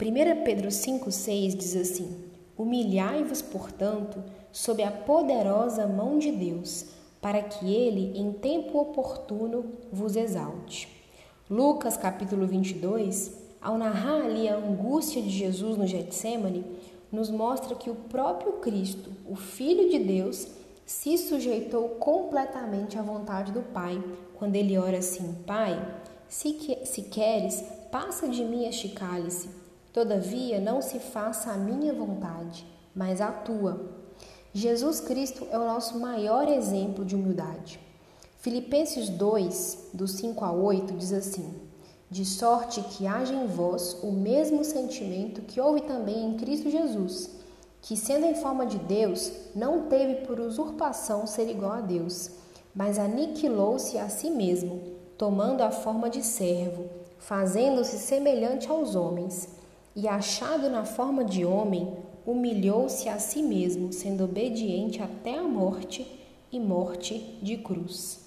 1 0.00 0.44
Pedro 0.44 0.68
5,6 0.68 1.56
diz 1.56 1.76
assim: 1.76 2.24
Humilhai-vos, 2.58 3.40
portanto, 3.40 4.22
sob 4.52 4.82
a 4.82 4.90
poderosa 4.90 5.86
mão 5.86 6.18
de 6.18 6.32
Deus 6.32 6.86
para 7.20 7.42
que 7.42 7.72
ele, 7.72 8.18
em 8.18 8.32
tempo 8.32 8.78
oportuno, 8.78 9.64
vos 9.92 10.16
exalte. 10.16 10.88
Lucas 11.48 11.96
capítulo 11.96 12.46
22, 12.46 13.32
ao 13.60 13.76
narrar 13.76 14.24
ali 14.24 14.48
a 14.48 14.56
angústia 14.56 15.20
de 15.20 15.28
Jesus 15.28 15.76
no 15.76 15.86
Getsemane, 15.86 16.64
nos 17.12 17.28
mostra 17.28 17.74
que 17.74 17.90
o 17.90 17.94
próprio 17.94 18.52
Cristo, 18.54 19.10
o 19.28 19.34
Filho 19.34 19.90
de 19.90 19.98
Deus, 19.98 20.48
se 20.86 21.18
sujeitou 21.18 21.88
completamente 21.90 22.98
à 22.98 23.02
vontade 23.02 23.52
do 23.52 23.62
Pai, 23.62 24.02
quando 24.34 24.56
ele 24.56 24.78
ora 24.78 24.98
assim: 24.98 25.34
Pai, 25.46 25.78
se, 26.28 26.52
que, 26.52 26.86
se 26.86 27.02
queres, 27.02 27.62
passa 27.90 28.28
de 28.28 28.44
mim 28.44 28.64
este 28.66 28.88
cálice. 28.88 29.50
Todavia, 29.92 30.60
não 30.60 30.80
se 30.80 30.98
faça 30.98 31.50
a 31.50 31.56
minha 31.56 31.92
vontade, 31.92 32.64
mas 32.94 33.20
a 33.20 33.32
tua. 33.32 33.99
Jesus 34.52 35.00
Cristo 35.00 35.46
é 35.52 35.56
o 35.56 35.64
nosso 35.64 36.00
maior 36.00 36.48
exemplo 36.48 37.04
de 37.04 37.14
humildade. 37.14 37.78
Filipenses 38.38 39.08
2, 39.08 39.90
do 39.94 40.08
5 40.08 40.44
a 40.44 40.50
8, 40.50 40.92
diz 40.94 41.12
assim: 41.12 41.54
De 42.10 42.24
sorte 42.24 42.80
que 42.80 43.06
haja 43.06 43.32
em 43.32 43.46
vós 43.46 43.96
o 44.02 44.10
mesmo 44.10 44.64
sentimento 44.64 45.42
que 45.42 45.60
houve 45.60 45.82
também 45.82 46.24
em 46.24 46.36
Cristo 46.36 46.68
Jesus, 46.68 47.30
que, 47.80 47.96
sendo 47.96 48.26
em 48.26 48.34
forma 48.34 48.66
de 48.66 48.78
Deus, 48.78 49.30
não 49.54 49.82
teve 49.82 50.26
por 50.26 50.40
usurpação 50.40 51.28
ser 51.28 51.48
igual 51.48 51.72
a 51.72 51.80
Deus, 51.80 52.30
mas 52.74 52.98
aniquilou-se 52.98 53.96
a 53.98 54.08
si 54.08 54.30
mesmo, 54.30 54.82
tomando 55.16 55.60
a 55.60 55.70
forma 55.70 56.10
de 56.10 56.24
servo, 56.24 56.86
fazendo-se 57.18 57.98
semelhante 58.00 58.68
aos 58.68 58.96
homens, 58.96 59.48
e 59.94 60.08
achado 60.08 60.68
na 60.68 60.84
forma 60.84 61.24
de 61.24 61.44
homem, 61.44 61.96
humilhou-se 62.26 63.08
a 63.08 63.18
si 63.18 63.42
mesmo, 63.42 63.92
sendo 63.92 64.24
obediente 64.24 65.02
até 65.02 65.38
a 65.38 65.42
morte 65.42 66.06
e 66.52 66.58
morte 66.58 67.38
de 67.42 67.56
cruz. 67.56 68.20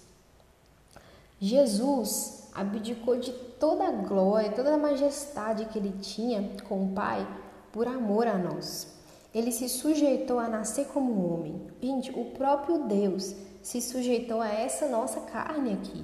Jesus 1.39 2.49
abdicou 2.53 3.17
de 3.17 3.31
toda 3.59 3.87
a 3.87 3.91
glória, 3.91 4.51
toda 4.51 4.73
a 4.73 4.77
majestade 4.77 5.65
que 5.65 5.77
ele 5.77 5.93
tinha 6.01 6.51
com 6.67 6.85
o 6.85 6.89
Pai 6.89 7.27
por 7.71 7.87
amor 7.87 8.27
a 8.27 8.37
nós. 8.37 8.93
Ele 9.33 9.51
se 9.51 9.67
sujeitou 9.67 10.39
a 10.39 10.47
nascer 10.47 10.85
como 10.87 11.33
homem. 11.33 11.59
Gente, 11.81 12.11
o 12.11 12.25
próprio 12.25 12.85
Deus 12.85 13.35
se 13.61 13.81
sujeitou 13.81 14.39
a 14.39 14.49
essa 14.49 14.87
nossa 14.87 15.19
carne 15.21 15.73
aqui. 15.73 16.03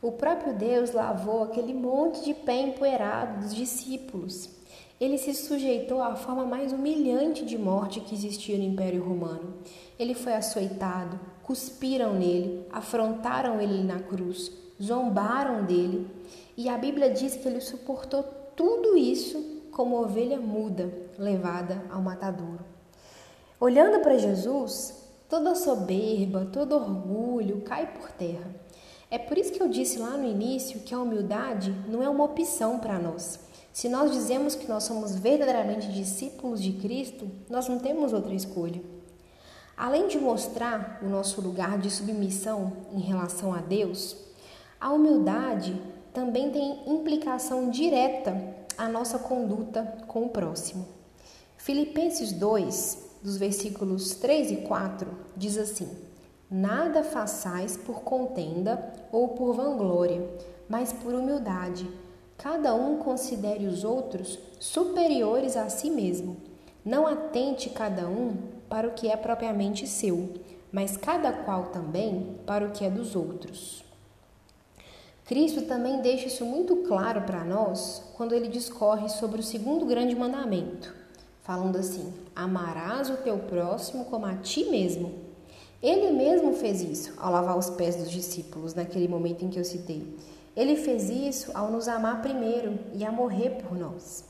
O 0.00 0.12
próprio 0.12 0.52
Deus 0.54 0.92
lavou 0.92 1.42
aquele 1.42 1.74
monte 1.74 2.24
de 2.24 2.34
pé 2.34 2.60
empoeirado 2.60 3.40
dos 3.40 3.54
discípulos. 3.54 4.57
Ele 5.00 5.16
se 5.16 5.32
sujeitou 5.32 6.02
à 6.02 6.16
forma 6.16 6.44
mais 6.44 6.72
humilhante 6.72 7.44
de 7.44 7.56
morte 7.56 8.00
que 8.00 8.14
existia 8.14 8.58
no 8.58 8.64
Império 8.64 9.04
Romano. 9.04 9.54
Ele 9.98 10.14
foi 10.14 10.34
açoitado, 10.34 11.18
cuspiram 11.44 12.14
nele, 12.14 12.66
afrontaram 12.72 13.60
ele 13.60 13.84
na 13.84 14.00
cruz, 14.00 14.52
zombaram 14.82 15.64
dele, 15.64 16.06
e 16.56 16.68
a 16.68 16.76
Bíblia 16.76 17.10
diz 17.10 17.36
que 17.36 17.46
ele 17.46 17.60
suportou 17.60 18.24
tudo 18.56 18.96
isso 18.96 19.58
como 19.70 20.02
ovelha 20.02 20.40
muda 20.40 20.92
levada 21.16 21.84
ao 21.90 22.02
matadouro. 22.02 22.64
Olhando 23.60 24.00
para 24.00 24.18
Jesus, 24.18 24.94
toda 25.28 25.54
soberba, 25.54 26.48
todo 26.52 26.74
orgulho 26.74 27.60
cai 27.60 27.86
por 27.86 28.10
terra. 28.10 28.50
É 29.10 29.18
por 29.18 29.38
isso 29.38 29.52
que 29.52 29.62
eu 29.62 29.68
disse 29.68 29.98
lá 29.98 30.16
no 30.16 30.28
início 30.28 30.80
que 30.80 30.92
a 30.92 31.00
humildade 31.00 31.72
não 31.88 32.02
é 32.02 32.08
uma 32.08 32.24
opção 32.24 32.78
para 32.78 32.98
nós. 32.98 33.47
Se 33.78 33.88
nós 33.88 34.10
dizemos 34.10 34.56
que 34.56 34.66
nós 34.66 34.82
somos 34.82 35.14
verdadeiramente 35.14 35.92
discípulos 35.92 36.60
de 36.60 36.72
Cristo, 36.72 37.30
nós 37.48 37.68
não 37.68 37.78
temos 37.78 38.12
outra 38.12 38.34
escolha. 38.34 38.82
Além 39.76 40.08
de 40.08 40.18
mostrar 40.18 40.98
o 41.00 41.08
nosso 41.08 41.40
lugar 41.40 41.78
de 41.78 41.88
submissão 41.88 42.72
em 42.92 42.98
relação 42.98 43.54
a 43.54 43.58
Deus, 43.58 44.16
a 44.80 44.90
humildade 44.90 45.80
também 46.12 46.50
tem 46.50 46.92
implicação 46.92 47.70
direta 47.70 48.36
à 48.76 48.88
nossa 48.88 49.16
conduta 49.16 49.84
com 50.08 50.24
o 50.24 50.30
próximo. 50.30 50.84
Filipenses 51.56 52.32
2, 52.32 53.20
dos 53.22 53.36
versículos 53.36 54.16
3 54.16 54.50
e 54.50 54.56
4, 54.56 55.08
diz 55.36 55.56
assim: 55.56 55.88
Nada 56.50 57.04
façais 57.04 57.76
por 57.76 58.00
contenda 58.00 58.92
ou 59.12 59.28
por 59.28 59.54
vanglória, 59.54 60.28
mas 60.68 60.92
por 60.92 61.14
humildade 61.14 61.88
cada 62.38 62.72
um 62.72 62.98
considere 62.98 63.66
os 63.66 63.82
outros 63.82 64.38
superiores 64.60 65.56
a 65.56 65.68
si 65.68 65.90
mesmo. 65.90 66.36
Não 66.84 67.06
atente 67.06 67.68
cada 67.68 68.08
um 68.08 68.36
para 68.68 68.86
o 68.86 68.92
que 68.92 69.08
é 69.08 69.16
propriamente 69.16 69.86
seu, 69.86 70.34
mas 70.70 70.96
cada 70.96 71.32
qual 71.32 71.66
também 71.66 72.36
para 72.46 72.64
o 72.64 72.70
que 72.70 72.84
é 72.84 72.90
dos 72.90 73.16
outros. 73.16 73.84
Cristo 75.26 75.62
também 75.62 76.00
deixa 76.00 76.28
isso 76.28 76.44
muito 76.46 76.76
claro 76.76 77.22
para 77.22 77.44
nós 77.44 78.02
quando 78.16 78.34
ele 78.34 78.48
discorre 78.48 79.08
sobre 79.08 79.40
o 79.40 79.44
segundo 79.44 79.84
grande 79.84 80.14
mandamento, 80.14 80.94
falando 81.42 81.76
assim: 81.76 82.14
Amarás 82.34 83.10
o 83.10 83.16
teu 83.16 83.38
próximo 83.38 84.06
como 84.06 84.24
a 84.24 84.36
ti 84.36 84.64
mesmo. 84.70 85.12
Ele 85.82 86.12
mesmo 86.12 86.54
fez 86.54 86.80
isso 86.80 87.12
ao 87.18 87.30
lavar 87.30 87.58
os 87.58 87.68
pés 87.70 87.96
dos 87.96 88.10
discípulos 88.10 88.74
naquele 88.74 89.06
momento 89.06 89.44
em 89.44 89.50
que 89.50 89.58
eu 89.58 89.64
citei. 89.64 90.16
Ele 90.56 90.76
fez 90.76 91.08
isso 91.08 91.50
ao 91.54 91.70
nos 91.70 91.88
amar 91.88 92.22
primeiro 92.22 92.78
e 92.94 93.04
a 93.04 93.12
morrer 93.12 93.62
por 93.62 93.76
nós. 93.76 94.24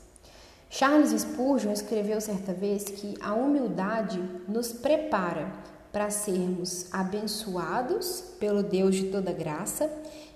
Charles 0.69 1.19
Spurgeon 1.19 1.71
escreveu 1.71 2.21
certa 2.21 2.53
vez 2.53 2.83
que 2.83 3.15
a 3.19 3.33
humildade 3.33 4.21
nos 4.47 4.71
prepara 4.71 5.51
para 5.91 6.11
sermos 6.11 6.85
abençoados 6.93 8.21
pelo 8.39 8.61
Deus 8.61 8.95
de 8.95 9.07
toda 9.09 9.33
graça 9.33 9.91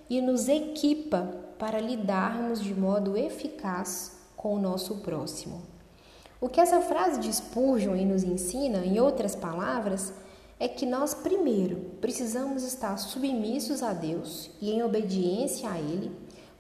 e 0.10 0.20
nos 0.22 0.50
equipa 0.50 1.30
para 1.60 1.80
lidarmos 1.80 2.60
de 2.60 2.74
modo 2.74 3.16
eficaz 3.16 4.13
com 4.36 4.56
o 4.56 4.60
nosso 4.60 4.98
próximo. 4.98 5.62
O 6.42 6.50
que 6.50 6.60
essa 6.60 6.82
frase 6.82 7.20
de 7.22 7.32
Spurgeon 7.32 7.96
nos 8.06 8.24
ensina, 8.24 8.80
em 8.80 9.00
outras 9.00 9.36
palavras, 9.36 10.12
é 10.63 10.67
que 10.70 10.86
nós, 10.86 11.13
primeiro, 11.13 11.75
precisamos 12.00 12.63
estar 12.63 12.96
submissos 12.96 13.84
a 13.84 13.91
Deus 13.91 14.50
e 14.62 14.72
em 14.72 14.82
obediência 14.82 15.70
a 15.70 15.77
Ele, 15.77 16.10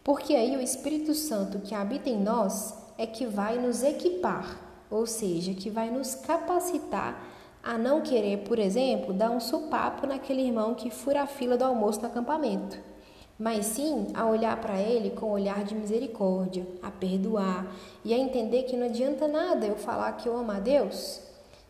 porque 0.03 0.35
aí 0.35 0.57
o 0.57 0.61
Espírito 0.61 1.13
Santo 1.13 1.59
que 1.59 1.73
habita 1.73 2.09
em 2.09 2.21
nós 2.21 2.73
é 2.97 3.07
que 3.07 3.25
vai 3.25 3.57
nos 3.57 3.81
equipar, 3.81 4.59
ou 4.91 5.07
seja, 5.07 5.53
que 5.53 5.69
vai 5.69 5.89
nos 5.89 6.15
capacitar 6.15 7.17
a 7.63 7.77
não 7.77 8.01
querer, 8.01 8.39
por 8.39 8.59
exemplo, 8.59 9.13
dar 9.13 9.31
um 9.31 9.39
supapo 9.39 10.05
naquele 10.05 10.41
irmão 10.41 10.75
que 10.75 10.89
fura 10.89 11.21
a 11.21 11.25
fila 11.25 11.55
do 11.55 11.63
almoço 11.63 12.01
no 12.01 12.07
acampamento, 12.07 12.77
mas 13.39 13.67
sim 13.67 14.07
a 14.13 14.25
olhar 14.25 14.59
para 14.59 14.81
ele 14.81 15.11
com 15.11 15.27
um 15.27 15.31
olhar 15.31 15.63
de 15.63 15.73
misericórdia, 15.73 16.67
a 16.81 16.91
perdoar 16.91 17.73
e 18.03 18.13
a 18.13 18.17
entender 18.17 18.63
que 18.63 18.75
não 18.75 18.87
adianta 18.87 19.29
nada 19.29 19.65
eu 19.65 19.77
falar 19.77 20.11
que 20.17 20.27
eu 20.27 20.35
amo 20.35 20.51
a 20.51 20.59
Deus 20.59 21.21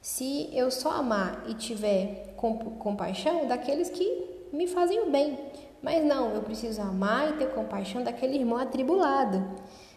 se 0.03 0.49
eu 0.51 0.69
só 0.69 0.91
amar 0.91 1.45
e 1.47 1.53
tiver 1.53 2.35
compaixão 2.35 3.47
daqueles 3.47 3.89
que 3.89 4.25
me 4.51 4.67
fazem 4.67 4.99
o 4.99 5.09
bem. 5.09 5.39
Mas 5.81 6.03
não, 6.03 6.35
eu 6.35 6.41
preciso 6.41 6.81
amar 6.81 7.29
e 7.29 7.37
ter 7.37 7.53
compaixão 7.53 8.03
daquele 8.03 8.35
irmão 8.35 8.57
atribulado. 8.57 9.41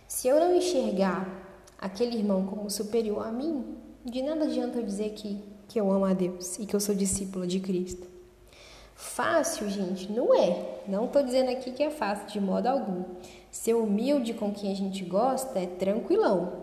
Se 0.07 0.29
eu 0.29 0.39
não 0.39 0.55
enxergar 0.55 1.29
aquele 1.77 2.17
irmão 2.17 2.47
como 2.47 2.71
superior 2.71 3.27
a 3.27 3.33
mim, 3.33 3.77
de 4.05 4.23
nada 4.23 4.45
adianta 4.45 4.79
eu 4.79 4.85
dizer 4.85 5.11
que, 5.11 5.43
que 5.67 5.81
eu 5.81 5.91
amo 5.91 6.05
a 6.05 6.13
Deus 6.13 6.57
e 6.61 6.67
que 6.67 6.77
eu 6.77 6.81
sou 6.81 6.95
discípula 6.95 7.45
de 7.45 7.59
Cristo. 7.59 8.07
Fácil, 8.95 9.69
gente, 9.69 10.13
não 10.13 10.33
é. 10.33 10.83
Não 10.87 11.07
estou 11.07 11.21
dizendo 11.21 11.51
aqui 11.51 11.73
que 11.73 11.83
é 11.83 11.91
fácil 11.91 12.29
de 12.29 12.41
modo 12.41 12.69
algum. 12.69 13.03
Ser 13.51 13.75
humilde 13.75 14.35
com 14.35 14.53
quem 14.53 14.71
a 14.71 14.77
gente 14.77 15.05
gosta 15.05 15.59
é 15.59 15.67
tranquilão. 15.67 16.63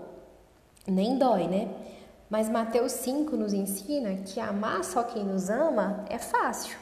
Nem 0.87 1.17
dói, 1.17 1.47
né? 1.49 1.67
Mas 2.33 2.49
Mateus 2.49 2.93
5 2.93 3.37
nos 3.37 3.53
ensina 3.53 4.23
que 4.23 4.39
amar 4.39 4.83
só 4.83 5.03
quem 5.03 5.23
nos 5.23 5.51
ama 5.51 6.03
é 6.09 6.17
fácil 6.17 6.75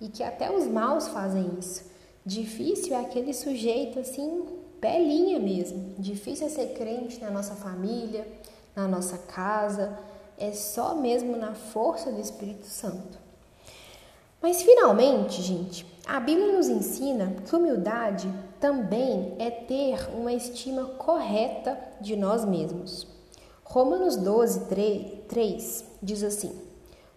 e 0.00 0.06
que 0.06 0.22
até 0.22 0.48
os 0.48 0.64
maus 0.68 1.08
fazem 1.08 1.58
isso. 1.58 1.90
Difícil 2.24 2.94
é 2.94 3.00
aquele 3.00 3.34
sujeito 3.34 3.98
assim, 3.98 4.46
pelinha 4.80 5.40
mesmo. 5.40 5.96
Difícil 5.98 6.46
é 6.46 6.50
ser 6.50 6.74
crente 6.74 7.20
na 7.20 7.32
nossa 7.32 7.56
família, 7.56 8.24
na 8.76 8.86
nossa 8.86 9.18
casa. 9.18 9.98
É 10.38 10.52
só 10.52 10.94
mesmo 10.94 11.36
na 11.36 11.52
força 11.52 12.12
do 12.12 12.20
Espírito 12.20 12.66
Santo. 12.66 13.18
Mas 14.40 14.62
finalmente, 14.62 15.42
gente, 15.42 15.84
a 16.06 16.20
Bíblia 16.20 16.56
nos 16.56 16.68
ensina 16.68 17.34
que 17.44 17.56
humildade 17.56 18.32
também 18.60 19.34
é 19.40 19.50
ter 19.50 19.98
uma 20.14 20.32
estima 20.32 20.84
correta 20.90 21.76
de 22.00 22.14
nós 22.14 22.44
mesmos. 22.44 23.10
Romanos 23.72 24.16
12, 24.16 24.66
3 25.28 25.84
diz 26.02 26.22
assim: 26.22 26.52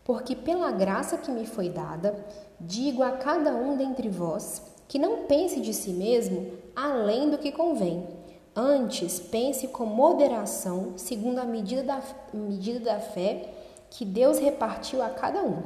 Porque 0.05 0.33
pela 0.33 0.71
graça 0.71 1.17
que 1.17 1.29
me 1.29 1.45
foi 1.45 1.67
dada, 1.67 2.15
digo 2.57 3.03
a 3.03 3.11
cada 3.11 3.53
um 3.53 3.75
dentre 3.75 4.07
vós 4.07 4.61
que 4.87 4.97
não 4.97 5.23
pense 5.23 5.59
de 5.59 5.73
si 5.73 5.89
mesmo 5.89 6.53
além 6.73 7.29
do 7.29 7.37
que 7.37 7.51
convém. 7.51 8.07
Antes, 8.55 9.19
pense 9.19 9.67
com 9.67 9.85
moderação, 9.85 10.93
segundo 10.95 11.39
a 11.39 11.43
medida 11.43 11.83
da, 11.83 12.01
medida 12.33 12.79
da 12.79 12.99
fé 13.01 13.49
que 13.89 14.05
Deus 14.05 14.39
repartiu 14.39 15.03
a 15.03 15.09
cada 15.09 15.43
um. 15.43 15.61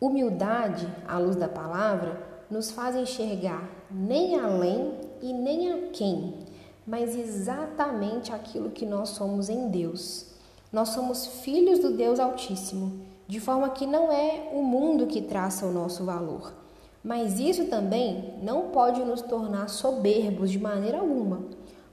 Humildade, 0.00 0.88
à 1.06 1.18
luz 1.18 1.36
da 1.36 1.48
palavra, 1.48 2.18
nos 2.50 2.70
faz 2.70 2.96
enxergar 2.96 3.68
nem 3.90 4.40
além 4.40 4.94
e 5.20 5.34
nem 5.34 5.70
a 5.70 5.88
quem, 5.88 6.45
mas 6.86 7.16
exatamente 7.16 8.32
aquilo 8.32 8.70
que 8.70 8.86
nós 8.86 9.10
somos 9.10 9.48
em 9.48 9.68
Deus. 9.68 10.26
Nós 10.72 10.90
somos 10.90 11.26
filhos 11.26 11.78
do 11.80 11.92
Deus 11.92 12.20
Altíssimo, 12.20 13.00
de 13.26 13.40
forma 13.40 13.70
que 13.70 13.86
não 13.86 14.12
é 14.12 14.50
o 14.52 14.62
mundo 14.62 15.06
que 15.06 15.22
traça 15.22 15.66
o 15.66 15.72
nosso 15.72 16.04
valor. 16.04 16.54
Mas 17.02 17.38
isso 17.38 17.66
também 17.66 18.34
não 18.42 18.70
pode 18.70 19.00
nos 19.04 19.22
tornar 19.22 19.68
soberbos 19.68 20.50
de 20.50 20.58
maneira 20.58 20.98
alguma, 20.98 21.44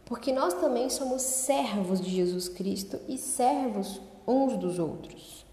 porque 0.05 0.31
nós 0.31 0.53
também 0.55 0.89
somos 0.89 1.21
servos 1.21 2.01
de 2.01 2.09
Jesus 2.09 2.50
Cristo 2.50 3.00
e 3.07 3.17
servos 3.17 4.01
uns 4.27 4.57
dos 4.57 4.79
outros. 4.79 5.45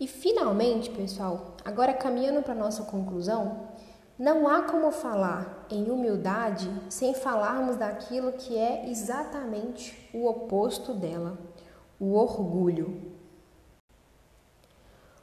E 0.00 0.06
finalmente, 0.06 0.90
pessoal, 0.90 1.54
agora 1.64 1.92
caminhando 1.92 2.42
para 2.42 2.52
a 2.52 2.56
nossa 2.56 2.84
conclusão, 2.84 3.67
não 4.18 4.48
há 4.48 4.62
como 4.62 4.90
falar 4.90 5.66
em 5.70 5.88
humildade 5.90 6.68
sem 6.88 7.14
falarmos 7.14 7.76
daquilo 7.76 8.32
que 8.32 8.58
é 8.58 8.90
exatamente 8.90 10.10
o 10.12 10.26
oposto 10.26 10.92
dela, 10.92 11.38
o 12.00 12.14
orgulho. 12.14 13.12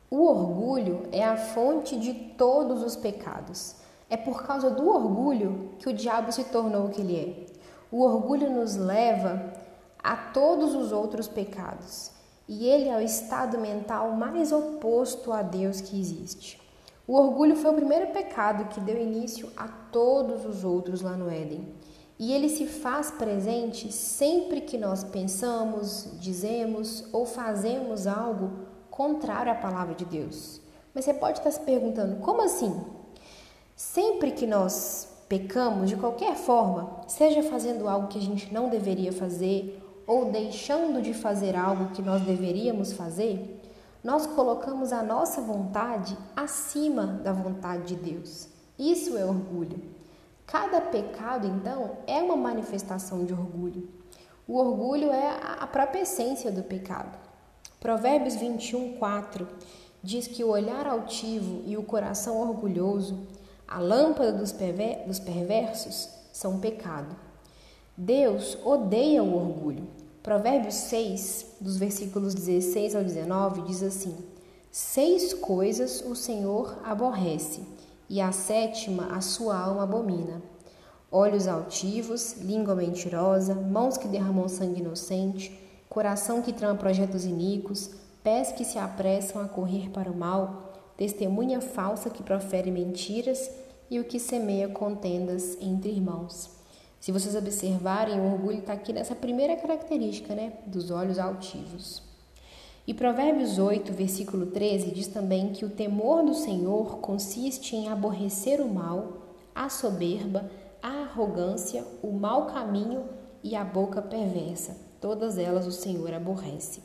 O 0.10 0.24
orgulho 0.26 1.10
é 1.12 1.26
a 1.26 1.36
fonte 1.36 2.00
de 2.00 2.14
todos 2.14 2.82
os 2.84 2.96
pecados. 2.96 3.76
É 4.10 4.16
por 4.16 4.44
causa 4.44 4.70
do 4.70 4.88
orgulho 4.88 5.72
que 5.80 5.90
o 5.90 5.94
diabo 5.94 6.32
se 6.32 6.46
tornou 6.46 6.86
o 6.86 6.90
que 6.90 7.02
ele 7.02 7.20
é. 7.20 7.54
O 7.92 8.02
orgulho 8.02 8.50
nos 8.50 8.78
leva 8.78 9.52
a 10.02 10.16
todos 10.16 10.74
os 10.74 10.94
outros 10.94 11.28
pecados 11.28 12.12
e 12.48 12.66
ele 12.68 12.88
é 12.88 12.96
o 12.96 13.02
estado 13.02 13.58
mental 13.58 14.12
mais 14.12 14.54
oposto 14.54 15.34
a 15.34 15.42
Deus 15.42 15.82
que 15.82 16.00
existe. 16.00 16.65
O 17.08 17.16
orgulho 17.16 17.56
foi 17.56 17.72
o 17.72 17.76
primeiro 17.76 18.08
pecado 18.08 18.70
que 18.70 18.80
deu 18.80 19.00
início 19.00 19.52
a 19.56 19.68
todos 19.68 20.46
os 20.46 20.64
outros 20.64 21.02
lá 21.02 21.12
no 21.12 21.30
Éden. 21.30 21.68
E 22.18 22.34
ele 22.34 22.50
se 22.50 22.66
faz 22.66 23.12
presente 23.12 23.92
sempre 23.92 24.62
que 24.62 24.78
nós 24.78 25.04
pensamos, 25.04 26.10
dizemos 26.20 27.06
ou 27.12 27.26
fazemos 27.26 28.08
algo 28.08 28.52
contrário 28.90 29.52
à 29.52 29.56
palavra 29.56 29.94
de 29.94 30.06
Deus. 30.06 30.62
Mas 30.94 31.06
você 31.06 31.14
pode 31.14 31.40
estar 31.40 31.52
se 31.52 31.60
perguntando: 31.60 32.22
como 32.22 32.42
assim? 32.42 32.74
Sempre 33.76 34.32
que 34.32 34.48
nós 34.48 35.10
pecamos 35.28 35.90
de 35.90 35.98
qualquer 35.98 36.36
forma, 36.36 37.02
seja 37.08 37.44
fazendo 37.44 37.90
algo 37.90 38.08
que 38.08 38.18
a 38.18 38.22
gente 38.22 38.54
não 38.54 38.70
deveria 38.70 39.12
fazer 39.12 39.82
ou 40.08 40.32
deixando 40.32 41.02
de 41.02 41.14
fazer 41.14 41.56
algo 41.56 41.92
que 41.92 42.02
nós 42.02 42.22
deveríamos 42.22 42.94
fazer, 42.94 43.55
nós 44.06 44.28
colocamos 44.28 44.94
a 44.94 45.02
nossa 45.02 45.42
vontade 45.42 46.16
acima 46.36 47.08
da 47.24 47.34
vontade 47.34 47.96
de 47.96 47.96
Deus. 47.96 48.48
Isso 48.78 49.18
é 49.18 49.26
orgulho. 49.26 49.82
Cada 50.46 50.80
pecado, 50.80 51.48
então, 51.48 51.98
é 52.06 52.22
uma 52.22 52.36
manifestação 52.38 53.26
de 53.26 53.34
orgulho. 53.34 53.90
O 54.48 54.60
orgulho 54.60 55.12
é 55.12 55.40
a 55.60 55.66
própria 55.66 56.02
essência 56.02 56.52
do 56.52 56.62
pecado. 56.62 57.18
Provérbios 57.80 58.36
21, 58.36 58.94
4 58.94 59.48
diz 60.04 60.28
que 60.28 60.44
o 60.44 60.50
olhar 60.50 60.86
altivo 60.86 61.64
e 61.66 61.76
o 61.76 61.82
coração 61.82 62.40
orgulhoso, 62.40 63.26
a 63.68 63.80
lâmpada 63.80 64.32
dos 64.32 64.52
perversos, 64.52 66.10
são 66.32 66.60
pecado. 66.60 67.16
Deus 67.98 68.56
odeia 68.64 69.24
o 69.24 69.36
orgulho. 69.36 70.05
Provérbios 70.26 70.74
6, 70.74 71.58
dos 71.62 71.78
versículos 71.78 72.34
16 72.34 72.96
ao 72.96 73.04
19, 73.04 73.62
diz 73.62 73.84
assim: 73.84 74.18
Seis 74.72 75.36
coisas 75.36 76.02
o 76.02 76.16
Senhor 76.16 76.80
aborrece, 76.84 77.62
e 78.10 78.20
a 78.20 78.32
sétima 78.32 79.16
a 79.16 79.22
sua 79.22 79.56
alma 79.56 79.84
abomina: 79.84 80.42
olhos 81.12 81.48
altivos, 81.48 82.38
língua 82.42 82.74
mentirosa, 82.74 83.54
mãos 83.54 84.00
que 84.00 84.08
derramam 84.08 84.50
sangue 84.50 84.82
inocente, 84.82 85.56
coração 85.88 86.42
que 86.42 86.52
trama 86.52 86.74
projetos 86.74 87.24
iníquos, 87.24 87.92
pés 88.24 88.52
que 88.52 88.66
se 88.66 88.80
apressam 88.80 89.44
a 89.44 89.48
correr 89.48 89.92
para 89.92 90.12
o 90.12 90.18
mal, 90.18 90.74
testemunha 90.98 91.62
falsa 91.62 92.10
que 92.10 92.24
profere 92.24 92.72
mentiras 92.72 93.48
e 93.92 94.00
o 94.00 94.04
que 94.04 94.20
semeia 94.20 94.70
contendas 94.70 95.56
entre 95.62 95.92
irmãos. 95.92 96.55
Se 97.06 97.12
vocês 97.12 97.36
observarem, 97.36 98.20
o 98.20 98.34
orgulho 98.34 98.58
está 98.58 98.74
aqui 98.74 98.92
nessa 98.92 99.14
primeira 99.14 99.56
característica, 99.56 100.34
né? 100.34 100.54
Dos 100.66 100.90
olhos 100.90 101.20
altivos. 101.20 102.02
E 102.88 102.96
Provérbios 102.96 103.60
8, 103.60 103.94
versículo 103.94 104.48
13 104.48 104.90
diz 104.90 105.06
também 105.06 105.54
que 105.54 105.64
o 105.64 105.70
temor 105.70 106.26
do 106.26 106.34
Senhor 106.34 106.98
consiste 107.02 107.76
em 107.76 107.90
aborrecer 107.90 108.60
o 108.60 108.74
mal, 108.74 109.22
a 109.54 109.70
soberba, 109.70 110.50
a 110.82 111.04
arrogância, 111.04 111.86
o 112.02 112.12
mau 112.12 112.48
caminho 112.48 113.04
e 113.44 113.56
a 113.56 113.64
boca 113.64 114.02
perversa. 114.02 114.76
Todas 115.00 115.38
elas 115.38 115.68
o 115.68 115.72
Senhor 115.72 116.12
aborrece. 116.12 116.82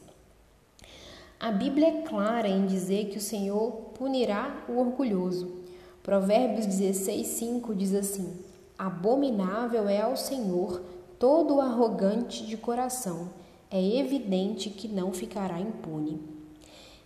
A 1.41 1.51
Bíblia 1.51 1.89
é 1.89 2.03
clara 2.03 2.47
em 2.47 2.67
dizer 2.67 3.07
que 3.07 3.17
o 3.17 3.23
Senhor 3.23 3.71
punirá 3.95 4.67
o 4.69 4.81
orgulhoso. 4.81 5.63
Provérbios 6.03 6.67
16, 6.67 7.27
5 7.27 7.75
diz 7.75 7.95
assim: 7.95 8.50
Abominável 8.81 9.91
é 9.91 10.01
ao 10.01 10.17
Senhor 10.17 10.81
todo 11.19 11.57
o 11.57 11.61
arrogante 11.61 12.47
de 12.47 12.57
coração, 12.57 13.29
é 13.71 13.79
evidente 13.99 14.71
que 14.71 14.89
não 14.89 15.13
ficará 15.13 15.61
impune. 15.61 16.19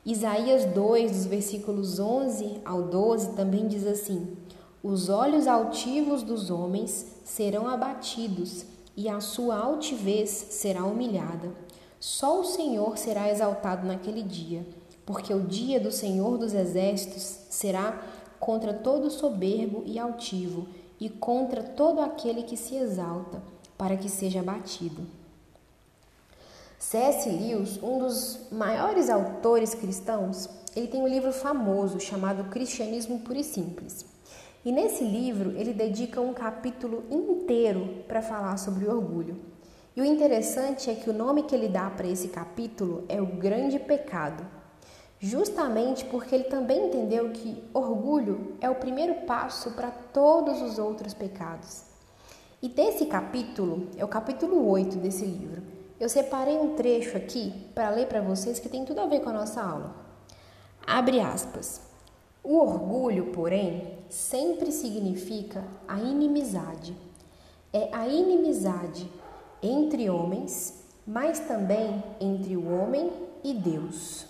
Isaías 0.07 0.67
2, 0.67 1.11
dos 1.11 1.27
versículos 1.27 1.99
11 1.99 2.61
ao 2.65 2.85
12, 2.85 3.33
também 3.33 3.67
diz 3.67 3.85
assim: 3.89 4.37
Os 4.85 5.09
olhos 5.09 5.49
altivos 5.49 6.23
dos 6.23 6.49
homens 6.49 7.17
serão 7.25 7.67
abatidos, 7.67 8.65
e 8.97 9.09
a 9.09 9.21
sua 9.21 9.59
altivez 9.59 10.31
será 10.31 10.85
humilhada. 10.85 11.51
Só 11.99 12.41
o 12.41 12.45
Senhor 12.45 12.97
será 12.97 13.29
exaltado 13.29 13.85
naquele 13.85 14.23
dia, 14.23 14.65
porque 15.05 15.35
o 15.35 15.41
dia 15.41 15.81
do 15.81 15.91
Senhor 15.91 16.39
dos 16.39 16.55
Exércitos 16.55 17.41
será 17.51 18.01
contra 18.39 18.73
todo 18.73 19.11
soberbo 19.11 19.83
e 19.85 19.99
altivo 19.99 20.69
e 21.05 21.11
contra 21.11 21.63
todo 21.63 22.01
aquele 22.01 22.45
que 22.45 22.57
se 22.57 22.77
exalta, 22.77 23.43
para 23.77 23.95
que 23.95 24.09
seja 24.09 24.41
abatido. 24.41 25.07
C.S. 26.79 27.29
Lewis, 27.29 27.79
um 27.83 27.99
dos 27.99 28.49
maiores 28.51 29.11
autores 29.11 29.75
cristãos, 29.75 30.49
ele 30.75 30.87
tem 30.87 31.03
um 31.03 31.07
livro 31.07 31.31
famoso 31.31 32.01
chamado 32.01 32.49
Cristianismo 32.49 33.21
Puro 33.21 33.39
e 33.39 33.45
Simples. 33.45 34.07
E 34.65 34.73
nesse 34.73 35.05
livro 35.05 35.51
ele 35.59 35.75
dedica 35.75 36.23
um 36.23 36.33
capítulo 36.33 37.05
inteiro 37.11 38.03
para 38.09 38.23
falar 38.23 38.57
sobre 38.57 38.87
o 38.87 38.91
orgulho. 38.91 39.39
E 39.95 40.01
o 40.01 40.07
interessante 40.07 40.89
é 40.89 40.95
que 40.95 41.11
o 41.11 41.15
nome 41.15 41.43
que 41.43 41.55
ele 41.55 41.69
dá 41.69 41.91
para 41.91 42.09
esse 42.09 42.29
capítulo 42.29 43.05
é 43.11 43.21
o 43.21 43.27
grande 43.27 43.79
pecado 43.79 44.43
justamente 45.21 46.05
porque 46.07 46.35
ele 46.35 46.45
também 46.45 46.87
entendeu 46.87 47.31
que 47.31 47.63
orgulho 47.73 48.57
é 48.61 48.69
o 48.69 48.75
primeiro 48.75 49.27
passo 49.27 49.71
para 49.73 49.91
todos 49.91 50.61
os 50.63 50.79
outros 50.79 51.15
pecados. 51.15 51.83
E 52.63 52.69
desse 52.69 53.07
capítulo, 53.07 53.89
é 53.97 54.05
o 54.05 54.09
capítulo 54.09 54.69
8 54.69 54.97
desse 54.97 55.25
livro, 55.25 55.63
eu 55.99 56.09
separei 56.09 56.57
um 56.57 56.75
trecho 56.75 57.17
aqui 57.17 57.53
para 57.75 57.91
ler 57.91 58.07
para 58.07 58.21
vocês 58.21 58.59
que 58.59 58.69
tem 58.69 58.85
tudo 58.85 59.01
a 59.01 59.07
ver 59.07 59.21
com 59.21 59.31
a 59.31 59.35
nossa 59.35 59.63
aula. 59.63 59.95
Abre 60.87 61.21
aspas. 61.21 61.81
O 62.43 62.59
orgulho, 62.59 63.33
porém, 63.33 63.99
sempre 64.11 64.71
significa 64.71 65.65
a 65.89 65.99
inimizade. 66.01 66.95
É 67.73 67.89
a 67.93 68.07
inimizade 68.07 69.11
entre 69.63 70.11
homens 70.11 70.85
mas 71.07 71.41
também 71.41 72.03
entre 72.21 72.57
o 72.57 72.73
homem 72.73 73.13
e 73.43 73.53
Deus. 73.53 74.27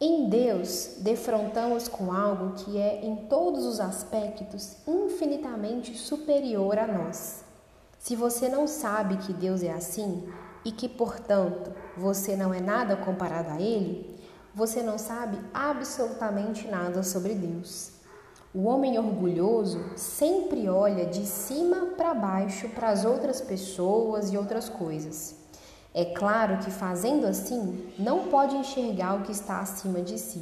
Em 0.00 0.28
Deus, 0.28 0.98
defrontamos 0.98 1.88
com 1.88 2.12
algo 2.12 2.54
que 2.54 2.78
é, 2.78 3.04
em 3.04 3.16
todos 3.16 3.66
os 3.66 3.80
aspectos, 3.80 4.76
infinitamente 4.86 5.98
superior 5.98 6.78
a 6.78 6.86
nós. 6.86 7.42
Se 7.98 8.14
você 8.14 8.48
não 8.48 8.68
sabe 8.68 9.16
que 9.16 9.32
Deus 9.32 9.60
é 9.60 9.72
assim 9.72 10.32
e 10.64 10.70
que, 10.70 10.88
portanto, 10.88 11.72
você 11.96 12.36
não 12.36 12.54
é 12.54 12.60
nada 12.60 12.96
comparado 12.96 13.50
a 13.50 13.60
Ele, 13.60 14.16
você 14.54 14.84
não 14.84 14.98
sabe 14.98 15.36
absolutamente 15.52 16.68
nada 16.68 17.02
sobre 17.02 17.34
Deus. 17.34 17.90
O 18.54 18.66
homem 18.66 18.96
orgulhoso 19.00 19.84
sempre 19.96 20.68
olha 20.68 21.06
de 21.06 21.26
cima 21.26 21.86
para 21.96 22.14
baixo 22.14 22.68
para 22.68 22.90
as 22.90 23.04
outras 23.04 23.40
pessoas 23.40 24.32
e 24.32 24.38
outras 24.38 24.68
coisas. 24.68 25.34
É 25.98 26.04
claro 26.04 26.58
que 26.58 26.70
fazendo 26.70 27.26
assim, 27.26 27.90
não 27.98 28.28
pode 28.28 28.54
enxergar 28.54 29.16
o 29.16 29.22
que 29.22 29.32
está 29.32 29.58
acima 29.58 30.00
de 30.00 30.16
si. 30.16 30.40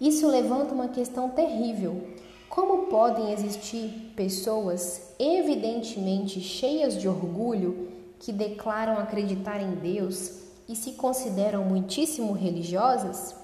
Isso 0.00 0.26
levanta 0.26 0.72
uma 0.72 0.88
questão 0.88 1.28
terrível. 1.28 2.02
Como 2.48 2.86
podem 2.86 3.30
existir 3.30 4.14
pessoas 4.16 5.12
evidentemente 5.18 6.40
cheias 6.40 6.98
de 6.98 7.06
orgulho 7.06 7.88
que 8.18 8.32
declaram 8.32 8.96
acreditar 8.96 9.60
em 9.60 9.74
Deus 9.74 10.32
e 10.66 10.74
se 10.74 10.92
consideram 10.92 11.62
muitíssimo 11.62 12.32
religiosas? 12.32 13.36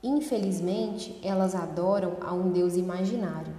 Infelizmente, 0.00 1.18
elas 1.24 1.56
adoram 1.56 2.18
a 2.20 2.32
um 2.32 2.52
Deus 2.52 2.76
imaginário. 2.76 3.52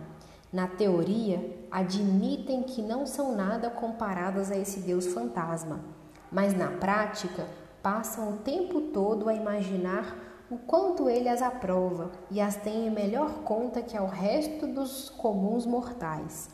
Na 0.54 0.70
teoria, 0.70 1.54
admitem 1.70 2.64
que 2.64 2.82
não 2.82 3.06
são 3.06 3.36
nada 3.36 3.70
comparadas 3.70 4.50
a 4.50 4.58
esse 4.58 4.80
Deus 4.80 5.08
fantasma 5.08 5.99
mas 6.32 6.54
na 6.56 6.68
prática 6.68 7.48
passam 7.82 8.30
o 8.30 8.38
tempo 8.38 8.82
todo 8.82 9.30
a 9.30 9.34
imaginar 9.34 10.18
o 10.52 10.58
quanto 10.58 11.10
ele 11.10 11.30
as 11.30 11.42
aprova 11.42 12.12
e 12.32 12.42
as 12.42 12.56
tem 12.56 12.88
em 12.88 12.90
melhor 12.90 13.44
conta 13.44 13.82
que 13.82 13.96
ao 13.96 14.08
resto 14.08 14.66
dos 14.68 15.10
comuns 15.10 15.66
mortais. 15.66 16.50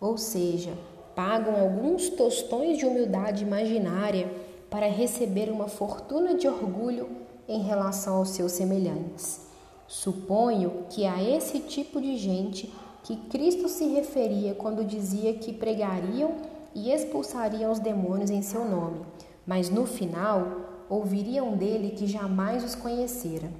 Ou 0.00 0.16
seja, 0.16 0.72
pagam 1.14 1.60
alguns 1.60 2.08
tostões 2.08 2.78
de 2.78 2.86
humildade 2.86 3.44
imaginária 3.44 4.32
para 4.70 4.86
receber 4.86 5.50
uma 5.50 5.68
fortuna 5.68 6.34
de 6.34 6.48
orgulho 6.48 7.08
em 7.46 7.62
relação 7.62 8.16
aos 8.16 8.30
seus 8.30 8.52
semelhantes. 8.52 9.46
Suponho 9.86 10.86
que 10.88 11.06
a 11.06 11.22
esse 11.22 11.60
tipo 11.60 12.00
de 12.00 12.16
gente 12.16 12.72
que 13.02 13.16
Cristo 13.28 13.68
se 13.68 13.86
referia 13.88 14.54
quando 14.54 14.82
dizia 14.82 15.34
que 15.34 15.52
pregariam 15.52 16.32
e 16.74 16.90
expulsariam 16.90 17.70
os 17.70 17.78
demônios 17.78 18.30
em 18.30 18.42
seu 18.42 18.64
nome, 18.64 19.00
mas 19.46 19.70
no 19.70 19.86
final 19.86 20.46
ouviriam 20.88 21.56
dele 21.56 21.90
que 21.90 22.06
jamais 22.06 22.64
os 22.64 22.74
conhecera. 22.74 23.50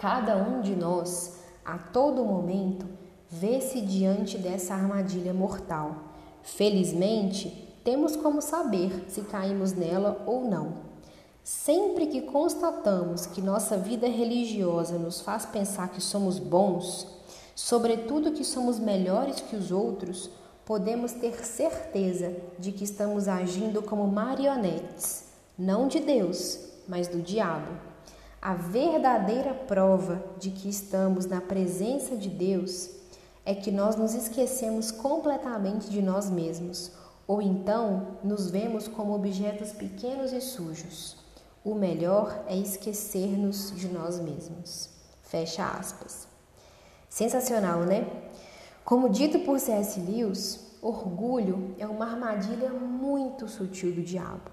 Cada 0.00 0.36
um 0.36 0.60
de 0.60 0.74
nós, 0.74 1.38
a 1.64 1.78
todo 1.78 2.24
momento, 2.24 2.86
vê-se 3.28 3.80
diante 3.80 4.36
dessa 4.36 4.74
armadilha 4.74 5.32
mortal. 5.32 5.96
Felizmente, 6.42 7.68
temos 7.84 8.16
como 8.16 8.40
saber 8.40 9.06
se 9.08 9.22
caímos 9.22 9.72
nela 9.72 10.22
ou 10.26 10.44
não. 10.44 10.92
Sempre 11.42 12.06
que 12.06 12.22
constatamos 12.22 13.26
que 13.26 13.40
nossa 13.40 13.76
vida 13.76 14.06
religiosa 14.06 14.98
nos 14.98 15.20
faz 15.20 15.44
pensar 15.44 15.88
que 15.88 16.00
somos 16.00 16.38
bons, 16.38 17.06
sobretudo 17.54 18.32
que 18.32 18.44
somos 18.44 18.78
melhores 18.78 19.40
que 19.40 19.56
os 19.56 19.72
outros, 19.72 20.30
podemos 20.64 21.12
ter 21.12 21.44
certeza 21.44 22.34
de 22.58 22.72
que 22.72 22.84
estamos 22.84 23.28
agindo 23.28 23.82
como 23.82 24.06
marionetes, 24.06 25.24
não 25.58 25.88
de 25.88 26.00
Deus, 26.00 26.58
mas 26.88 27.08
do 27.08 27.20
diabo. 27.20 27.72
A 28.40 28.54
verdadeira 28.54 29.54
prova 29.54 30.22
de 30.38 30.50
que 30.50 30.68
estamos 30.68 31.26
na 31.26 31.40
presença 31.40 32.16
de 32.16 32.28
Deus 32.28 32.90
é 33.44 33.54
que 33.54 33.70
nós 33.70 33.96
nos 33.96 34.14
esquecemos 34.14 34.90
completamente 34.90 35.90
de 35.90 36.00
nós 36.00 36.30
mesmos, 36.30 36.92
ou 37.26 37.40
então 37.40 38.18
nos 38.22 38.50
vemos 38.50 38.88
como 38.88 39.14
objetos 39.14 39.72
pequenos 39.72 40.32
e 40.32 40.40
sujos. 40.40 41.16
O 41.64 41.74
melhor 41.74 42.44
é 42.48 42.56
esquecer-nos 42.56 43.72
de 43.76 43.88
nós 43.88 44.18
mesmos. 44.18 44.88
Fecha 45.22 45.64
aspas. 45.64 46.26
Sensacional, 47.08 47.80
né? 47.80 48.06
Como 48.84 49.08
dito 49.08 49.38
por 49.40 49.60
C.S. 49.60 50.00
Lewis, 50.00 50.76
orgulho 50.82 51.72
é 51.78 51.86
uma 51.86 52.04
armadilha 52.04 52.70
muito 52.70 53.46
sutil 53.46 53.92
do 53.92 54.02
diabo. 54.02 54.50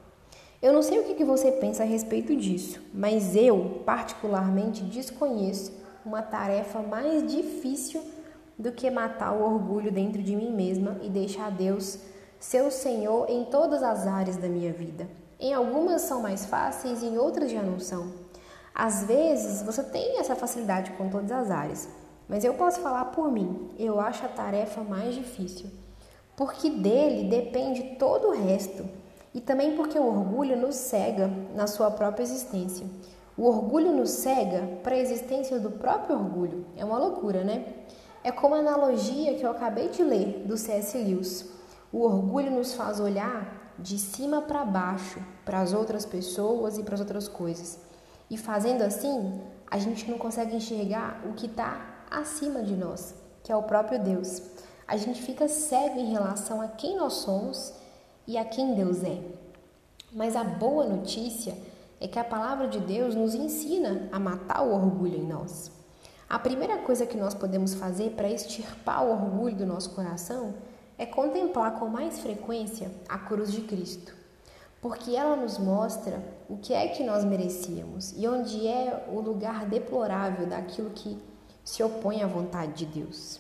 Eu 0.61 0.71
não 0.71 0.83
sei 0.83 0.99
o 0.99 1.15
que 1.15 1.23
você 1.23 1.51
pensa 1.51 1.81
a 1.81 1.85
respeito 1.85 2.35
disso, 2.35 2.79
mas 2.93 3.35
eu, 3.35 3.81
particularmente, 3.85 4.83
desconheço 4.83 5.71
uma 6.05 6.21
tarefa 6.21 6.79
mais 6.79 7.25
difícil 7.25 8.03
do 8.57 8.71
que 8.71 8.91
matar 8.91 9.33
o 9.33 9.41
orgulho 9.41 9.91
dentro 9.91 10.21
de 10.21 10.35
mim 10.35 10.51
mesma 10.51 10.99
e 11.01 11.09
deixar 11.09 11.49
Deus 11.49 11.97
ser 12.39 12.61
o 12.61 12.69
Senhor 12.71 13.27
em 13.29 13.45
todas 13.45 13.81
as 13.81 14.05
áreas 14.05 14.37
da 14.37 14.47
minha 14.47 14.71
vida. 14.71 15.07
Em 15.39 15.53
algumas 15.53 16.03
são 16.03 16.21
mais 16.21 16.45
fáceis, 16.45 17.01
em 17.01 17.17
outras 17.17 17.49
já 17.49 17.63
não 17.63 17.79
são. 17.79 18.11
Às 18.75 19.05
vezes 19.05 19.63
você 19.63 19.81
tem 19.81 20.19
essa 20.19 20.35
facilidade 20.35 20.91
com 20.91 21.09
todas 21.09 21.31
as 21.31 21.49
áreas, 21.49 21.89
mas 22.29 22.45
eu 22.45 22.53
posso 22.53 22.79
falar 22.79 23.05
por 23.05 23.31
mim, 23.31 23.71
eu 23.79 23.99
acho 23.99 24.23
a 24.23 24.29
tarefa 24.29 24.81
mais 24.81 25.15
difícil, 25.15 25.69
porque 26.37 26.69
dele 26.69 27.27
depende 27.27 27.95
todo 27.97 28.27
o 28.27 28.31
resto, 28.31 28.87
e 29.33 29.41
também 29.41 29.75
porque 29.75 29.97
o 29.97 30.05
orgulho 30.05 30.55
nos 30.55 30.75
cega 30.75 31.27
na 31.55 31.67
sua 31.67 31.91
própria 31.91 32.23
existência. 32.23 32.85
O 33.35 33.45
orgulho 33.45 33.91
nos 33.91 34.09
cega 34.09 34.79
para 34.83 34.95
a 34.95 34.99
existência 34.99 35.59
do 35.59 35.71
próprio 35.71 36.17
orgulho. 36.17 36.65
É 36.75 36.83
uma 36.83 36.97
loucura, 36.97 37.43
né? 37.43 37.65
É 38.23 38.31
como 38.31 38.55
a 38.55 38.59
analogia 38.59 39.35
que 39.35 39.45
eu 39.45 39.51
acabei 39.51 39.87
de 39.89 40.03
ler 40.03 40.43
do 40.45 40.57
C.S. 40.57 40.97
Lewis. 40.97 41.49
O 41.91 42.01
orgulho 42.01 42.51
nos 42.51 42.73
faz 42.73 42.99
olhar 42.99 43.73
de 43.79 43.97
cima 43.97 44.41
para 44.41 44.65
baixo 44.65 45.23
para 45.45 45.61
as 45.61 45.73
outras 45.73 46.05
pessoas 46.05 46.77
e 46.77 46.83
para 46.83 46.95
as 46.95 46.99
outras 46.99 47.27
coisas. 47.27 47.79
E 48.29 48.37
fazendo 48.37 48.81
assim, 48.81 49.41
a 49.71 49.77
gente 49.77 50.09
não 50.11 50.17
consegue 50.17 50.55
enxergar 50.55 51.21
o 51.25 51.33
que 51.33 51.45
está 51.45 51.88
acima 52.09 52.61
de 52.61 52.75
nós, 52.75 53.15
que 53.43 53.51
é 53.51 53.55
o 53.55 53.63
próprio 53.63 53.99
Deus. 53.99 54.41
A 54.87 54.97
gente 54.97 55.21
fica 55.21 55.47
cego 55.47 55.99
em 55.99 56.11
relação 56.11 56.61
a 56.61 56.67
quem 56.67 56.97
nós 56.97 57.13
somos 57.13 57.73
e 58.27 58.37
a 58.37 58.45
quem 58.45 58.73
Deus 58.73 59.03
é. 59.03 59.21
Mas 60.11 60.35
a 60.35 60.43
boa 60.43 60.85
notícia 60.85 61.55
é 61.99 62.07
que 62.07 62.17
a 62.17 62.23
palavra 62.23 62.67
de 62.67 62.79
Deus 62.79 63.13
nos 63.13 63.35
ensina 63.35 64.09
a 64.11 64.19
matar 64.19 64.63
o 64.63 64.73
orgulho 64.73 65.17
em 65.17 65.27
nós. 65.27 65.71
A 66.29 66.37
primeira 66.39 66.77
coisa 66.77 67.05
que 67.05 67.17
nós 67.17 67.33
podemos 67.33 67.73
fazer 67.73 68.11
para 68.11 68.29
extirpar 68.29 69.03
o 69.03 69.11
orgulho 69.11 69.55
do 69.55 69.65
nosso 69.65 69.91
coração 69.91 70.53
é 70.97 71.05
contemplar 71.05 71.79
com 71.79 71.87
mais 71.87 72.19
frequência 72.19 72.91
a 73.07 73.17
cruz 73.17 73.51
de 73.51 73.61
Cristo, 73.61 74.13
porque 74.81 75.15
ela 75.15 75.35
nos 75.35 75.57
mostra 75.57 76.21
o 76.47 76.57
que 76.57 76.73
é 76.73 76.87
que 76.89 77.03
nós 77.03 77.23
merecíamos 77.23 78.13
e 78.15 78.27
onde 78.27 78.67
é 78.67 79.07
o 79.11 79.19
lugar 79.19 79.65
deplorável 79.65 80.45
daquilo 80.45 80.91
que 80.91 81.17
se 81.69 81.83
opõe 81.83 82.23
à 82.23 82.27
vontade 82.27 82.85
de 82.85 82.99
Deus. 82.99 83.39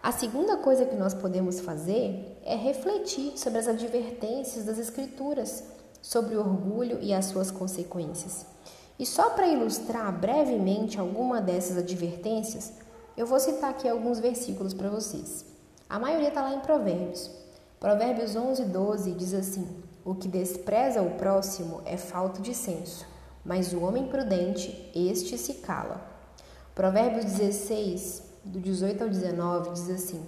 A 0.00 0.12
segunda 0.12 0.56
coisa 0.58 0.86
que 0.86 0.94
nós 0.94 1.12
podemos 1.12 1.58
fazer 1.58 2.38
é 2.44 2.54
refletir 2.54 3.36
sobre 3.36 3.58
as 3.58 3.66
advertências 3.66 4.64
das 4.64 4.78
Escrituras 4.78 5.64
sobre 6.00 6.36
o 6.36 6.40
orgulho 6.40 6.98
e 7.02 7.12
as 7.12 7.24
suas 7.24 7.50
consequências. 7.50 8.46
E 8.96 9.04
só 9.04 9.30
para 9.30 9.48
ilustrar 9.48 10.12
brevemente 10.12 11.00
alguma 11.00 11.40
dessas 11.40 11.76
advertências, 11.76 12.74
eu 13.16 13.26
vou 13.26 13.40
citar 13.40 13.70
aqui 13.70 13.88
alguns 13.88 14.20
versículos 14.20 14.72
para 14.72 14.88
vocês. 14.88 15.44
A 15.88 15.98
maioria 15.98 16.28
está 16.28 16.42
lá 16.42 16.54
em 16.54 16.60
Provérbios. 16.60 17.28
Provérbios 17.80 18.36
11, 18.36 18.66
12 18.66 19.12
diz 19.12 19.34
assim: 19.34 19.82
O 20.04 20.14
que 20.14 20.28
despreza 20.28 21.02
o 21.02 21.16
próximo 21.16 21.82
é 21.84 21.96
falta 21.96 22.40
de 22.40 22.54
senso, 22.54 23.04
mas 23.44 23.72
o 23.72 23.80
homem 23.80 24.06
prudente, 24.06 24.90
este 24.94 25.36
se 25.36 25.54
cala. 25.54 26.17
Provérbios 26.78 27.24
16, 27.24 28.22
do 28.44 28.60
18 28.60 29.02
ao 29.02 29.10
19, 29.10 29.72
diz 29.72 29.90
assim: 29.90 30.24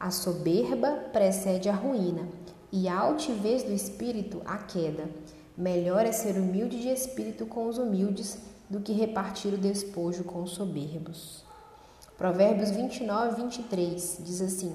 A 0.00 0.10
soberba 0.10 0.90
precede 1.12 1.68
a 1.68 1.72
ruína, 1.72 2.26
e 2.72 2.88
a 2.88 2.98
altivez 2.98 3.62
do 3.62 3.70
espírito 3.70 4.42
a 4.44 4.58
queda. 4.58 5.08
Melhor 5.56 6.04
é 6.04 6.10
ser 6.10 6.34
humilde 6.36 6.82
de 6.82 6.88
espírito 6.88 7.46
com 7.46 7.68
os 7.68 7.78
humildes 7.78 8.38
do 8.68 8.80
que 8.80 8.92
repartir 8.92 9.54
o 9.54 9.56
despojo 9.56 10.24
com 10.24 10.42
os 10.42 10.50
soberbos. 10.50 11.44
Provérbios 12.18 12.72
29, 12.72 13.42
23 13.42 14.18
diz 14.24 14.40
assim: 14.40 14.74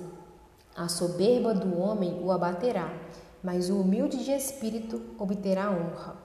A 0.73 0.87
soberba 0.87 1.53
do 1.53 1.81
homem 1.81 2.17
o 2.23 2.31
abaterá, 2.31 2.97
mas 3.43 3.69
o 3.69 3.81
humilde 3.81 4.23
de 4.23 4.31
espírito 4.31 5.01
obterá 5.19 5.69
honra. 5.69 6.15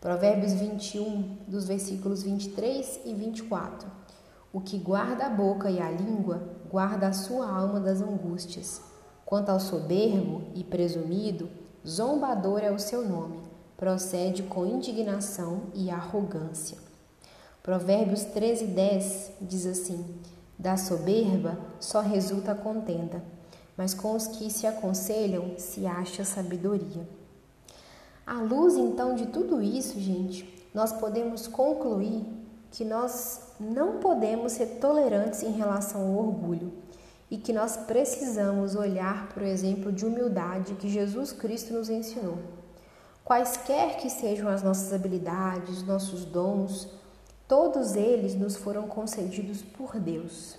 Provérbios 0.00 0.52
21, 0.52 1.38
dos 1.48 1.66
versículos 1.66 2.22
23 2.22 3.00
e 3.04 3.14
24. 3.14 4.01
O 4.52 4.60
que 4.60 4.76
guarda 4.76 5.24
a 5.24 5.30
boca 5.30 5.70
e 5.70 5.80
a 5.80 5.90
língua, 5.90 6.42
guarda 6.70 7.06
a 7.06 7.12
sua 7.14 7.48
alma 7.48 7.80
das 7.80 8.02
angústias. 8.02 8.82
Quanto 9.24 9.48
ao 9.48 9.58
soberbo 9.58 10.42
e 10.54 10.62
presumido, 10.62 11.48
zombador 11.86 12.60
é 12.60 12.70
o 12.70 12.78
seu 12.78 13.02
nome. 13.02 13.40
procede 13.78 14.42
com 14.42 14.66
indignação 14.66 15.62
e 15.74 15.90
arrogância. 15.90 16.76
Provérbios 17.62 18.24
13, 18.24 18.66
10 18.66 19.32
diz 19.40 19.64
assim: 19.64 20.20
Da 20.58 20.76
soberba 20.76 21.58
só 21.80 22.00
resulta 22.00 22.54
contenda, 22.54 23.24
mas 23.76 23.94
com 23.94 24.14
os 24.14 24.26
que 24.26 24.50
se 24.50 24.66
aconselham 24.66 25.54
se 25.56 25.86
acha 25.86 26.24
sabedoria. 26.24 27.08
À 28.26 28.34
luz 28.34 28.76
então 28.76 29.14
de 29.14 29.26
tudo 29.26 29.62
isso, 29.62 29.98
gente, 29.98 30.68
nós 30.74 30.92
podemos 30.92 31.48
concluir 31.48 32.41
que 32.72 32.84
nós 32.84 33.40
não 33.60 33.98
podemos 33.98 34.52
ser 34.52 34.78
tolerantes 34.80 35.44
em 35.44 35.52
relação 35.52 36.00
ao 36.00 36.26
orgulho 36.26 36.72
e 37.30 37.36
que 37.36 37.52
nós 37.52 37.76
precisamos 37.76 38.74
olhar 38.74 39.28
para 39.28 39.44
o 39.44 39.46
exemplo 39.46 39.92
de 39.92 40.04
humildade 40.04 40.74
que 40.74 40.88
Jesus 40.88 41.30
Cristo 41.32 41.72
nos 41.72 41.88
ensinou. 41.88 42.38
Quaisquer 43.24 43.98
que 43.98 44.10
sejam 44.10 44.48
as 44.48 44.64
nossas 44.64 44.92
habilidades, 44.92 45.86
nossos 45.86 46.24
dons, 46.24 46.88
Todos 47.52 47.96
eles 47.96 48.34
nos 48.34 48.56
foram 48.56 48.88
concedidos 48.88 49.60
por 49.60 50.00
Deus. 50.00 50.56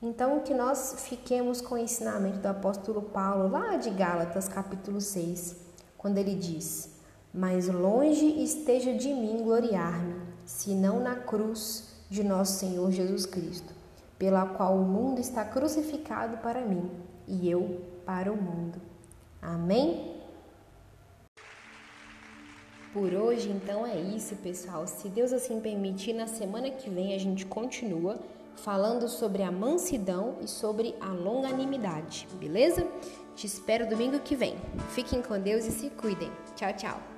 Então, 0.00 0.40
que 0.40 0.54
nós 0.54 1.04
fiquemos 1.06 1.60
com 1.60 1.74
o 1.74 1.78
ensinamento 1.78 2.38
do 2.38 2.46
apóstolo 2.46 3.02
Paulo, 3.02 3.50
lá 3.50 3.76
de 3.76 3.90
Gálatas, 3.90 4.48
capítulo 4.48 4.98
6, 4.98 5.56
quando 5.98 6.16
ele 6.16 6.34
diz: 6.34 6.88
Mas 7.34 7.68
longe 7.68 8.24
esteja 8.42 8.94
de 8.94 9.12
mim 9.12 9.42
gloriar-me, 9.42 10.21
senão 10.44 11.00
na 11.00 11.16
cruz 11.16 11.88
de 12.10 12.22
nosso 12.22 12.58
Senhor 12.58 12.90
Jesus 12.90 13.26
Cristo, 13.26 13.72
pela 14.18 14.46
qual 14.46 14.76
o 14.76 14.84
mundo 14.84 15.20
está 15.20 15.44
crucificado 15.44 16.38
para 16.38 16.64
mim 16.64 16.90
e 17.26 17.48
eu 17.48 17.80
para 18.04 18.32
o 18.32 18.36
mundo. 18.36 18.80
Amém? 19.40 20.20
Por 22.92 23.14
hoje, 23.14 23.48
então 23.48 23.86
é 23.86 23.98
isso, 23.98 24.36
pessoal. 24.36 24.86
Se 24.86 25.08
Deus 25.08 25.32
assim 25.32 25.60
permitir, 25.60 26.12
na 26.12 26.26
semana 26.26 26.70
que 26.70 26.90
vem 26.90 27.14
a 27.14 27.18
gente 27.18 27.46
continua 27.46 28.18
falando 28.56 29.08
sobre 29.08 29.42
a 29.42 29.50
mansidão 29.50 30.36
e 30.42 30.46
sobre 30.46 30.94
a 31.00 31.08
longanimidade, 31.08 32.28
beleza? 32.38 32.86
Te 33.34 33.46
espero 33.46 33.88
domingo 33.88 34.20
que 34.20 34.36
vem. 34.36 34.56
Fiquem 34.90 35.22
com 35.22 35.40
Deus 35.40 35.64
e 35.64 35.70
se 35.70 35.88
cuidem. 35.88 36.30
Tchau, 36.54 36.72
tchau. 36.74 37.11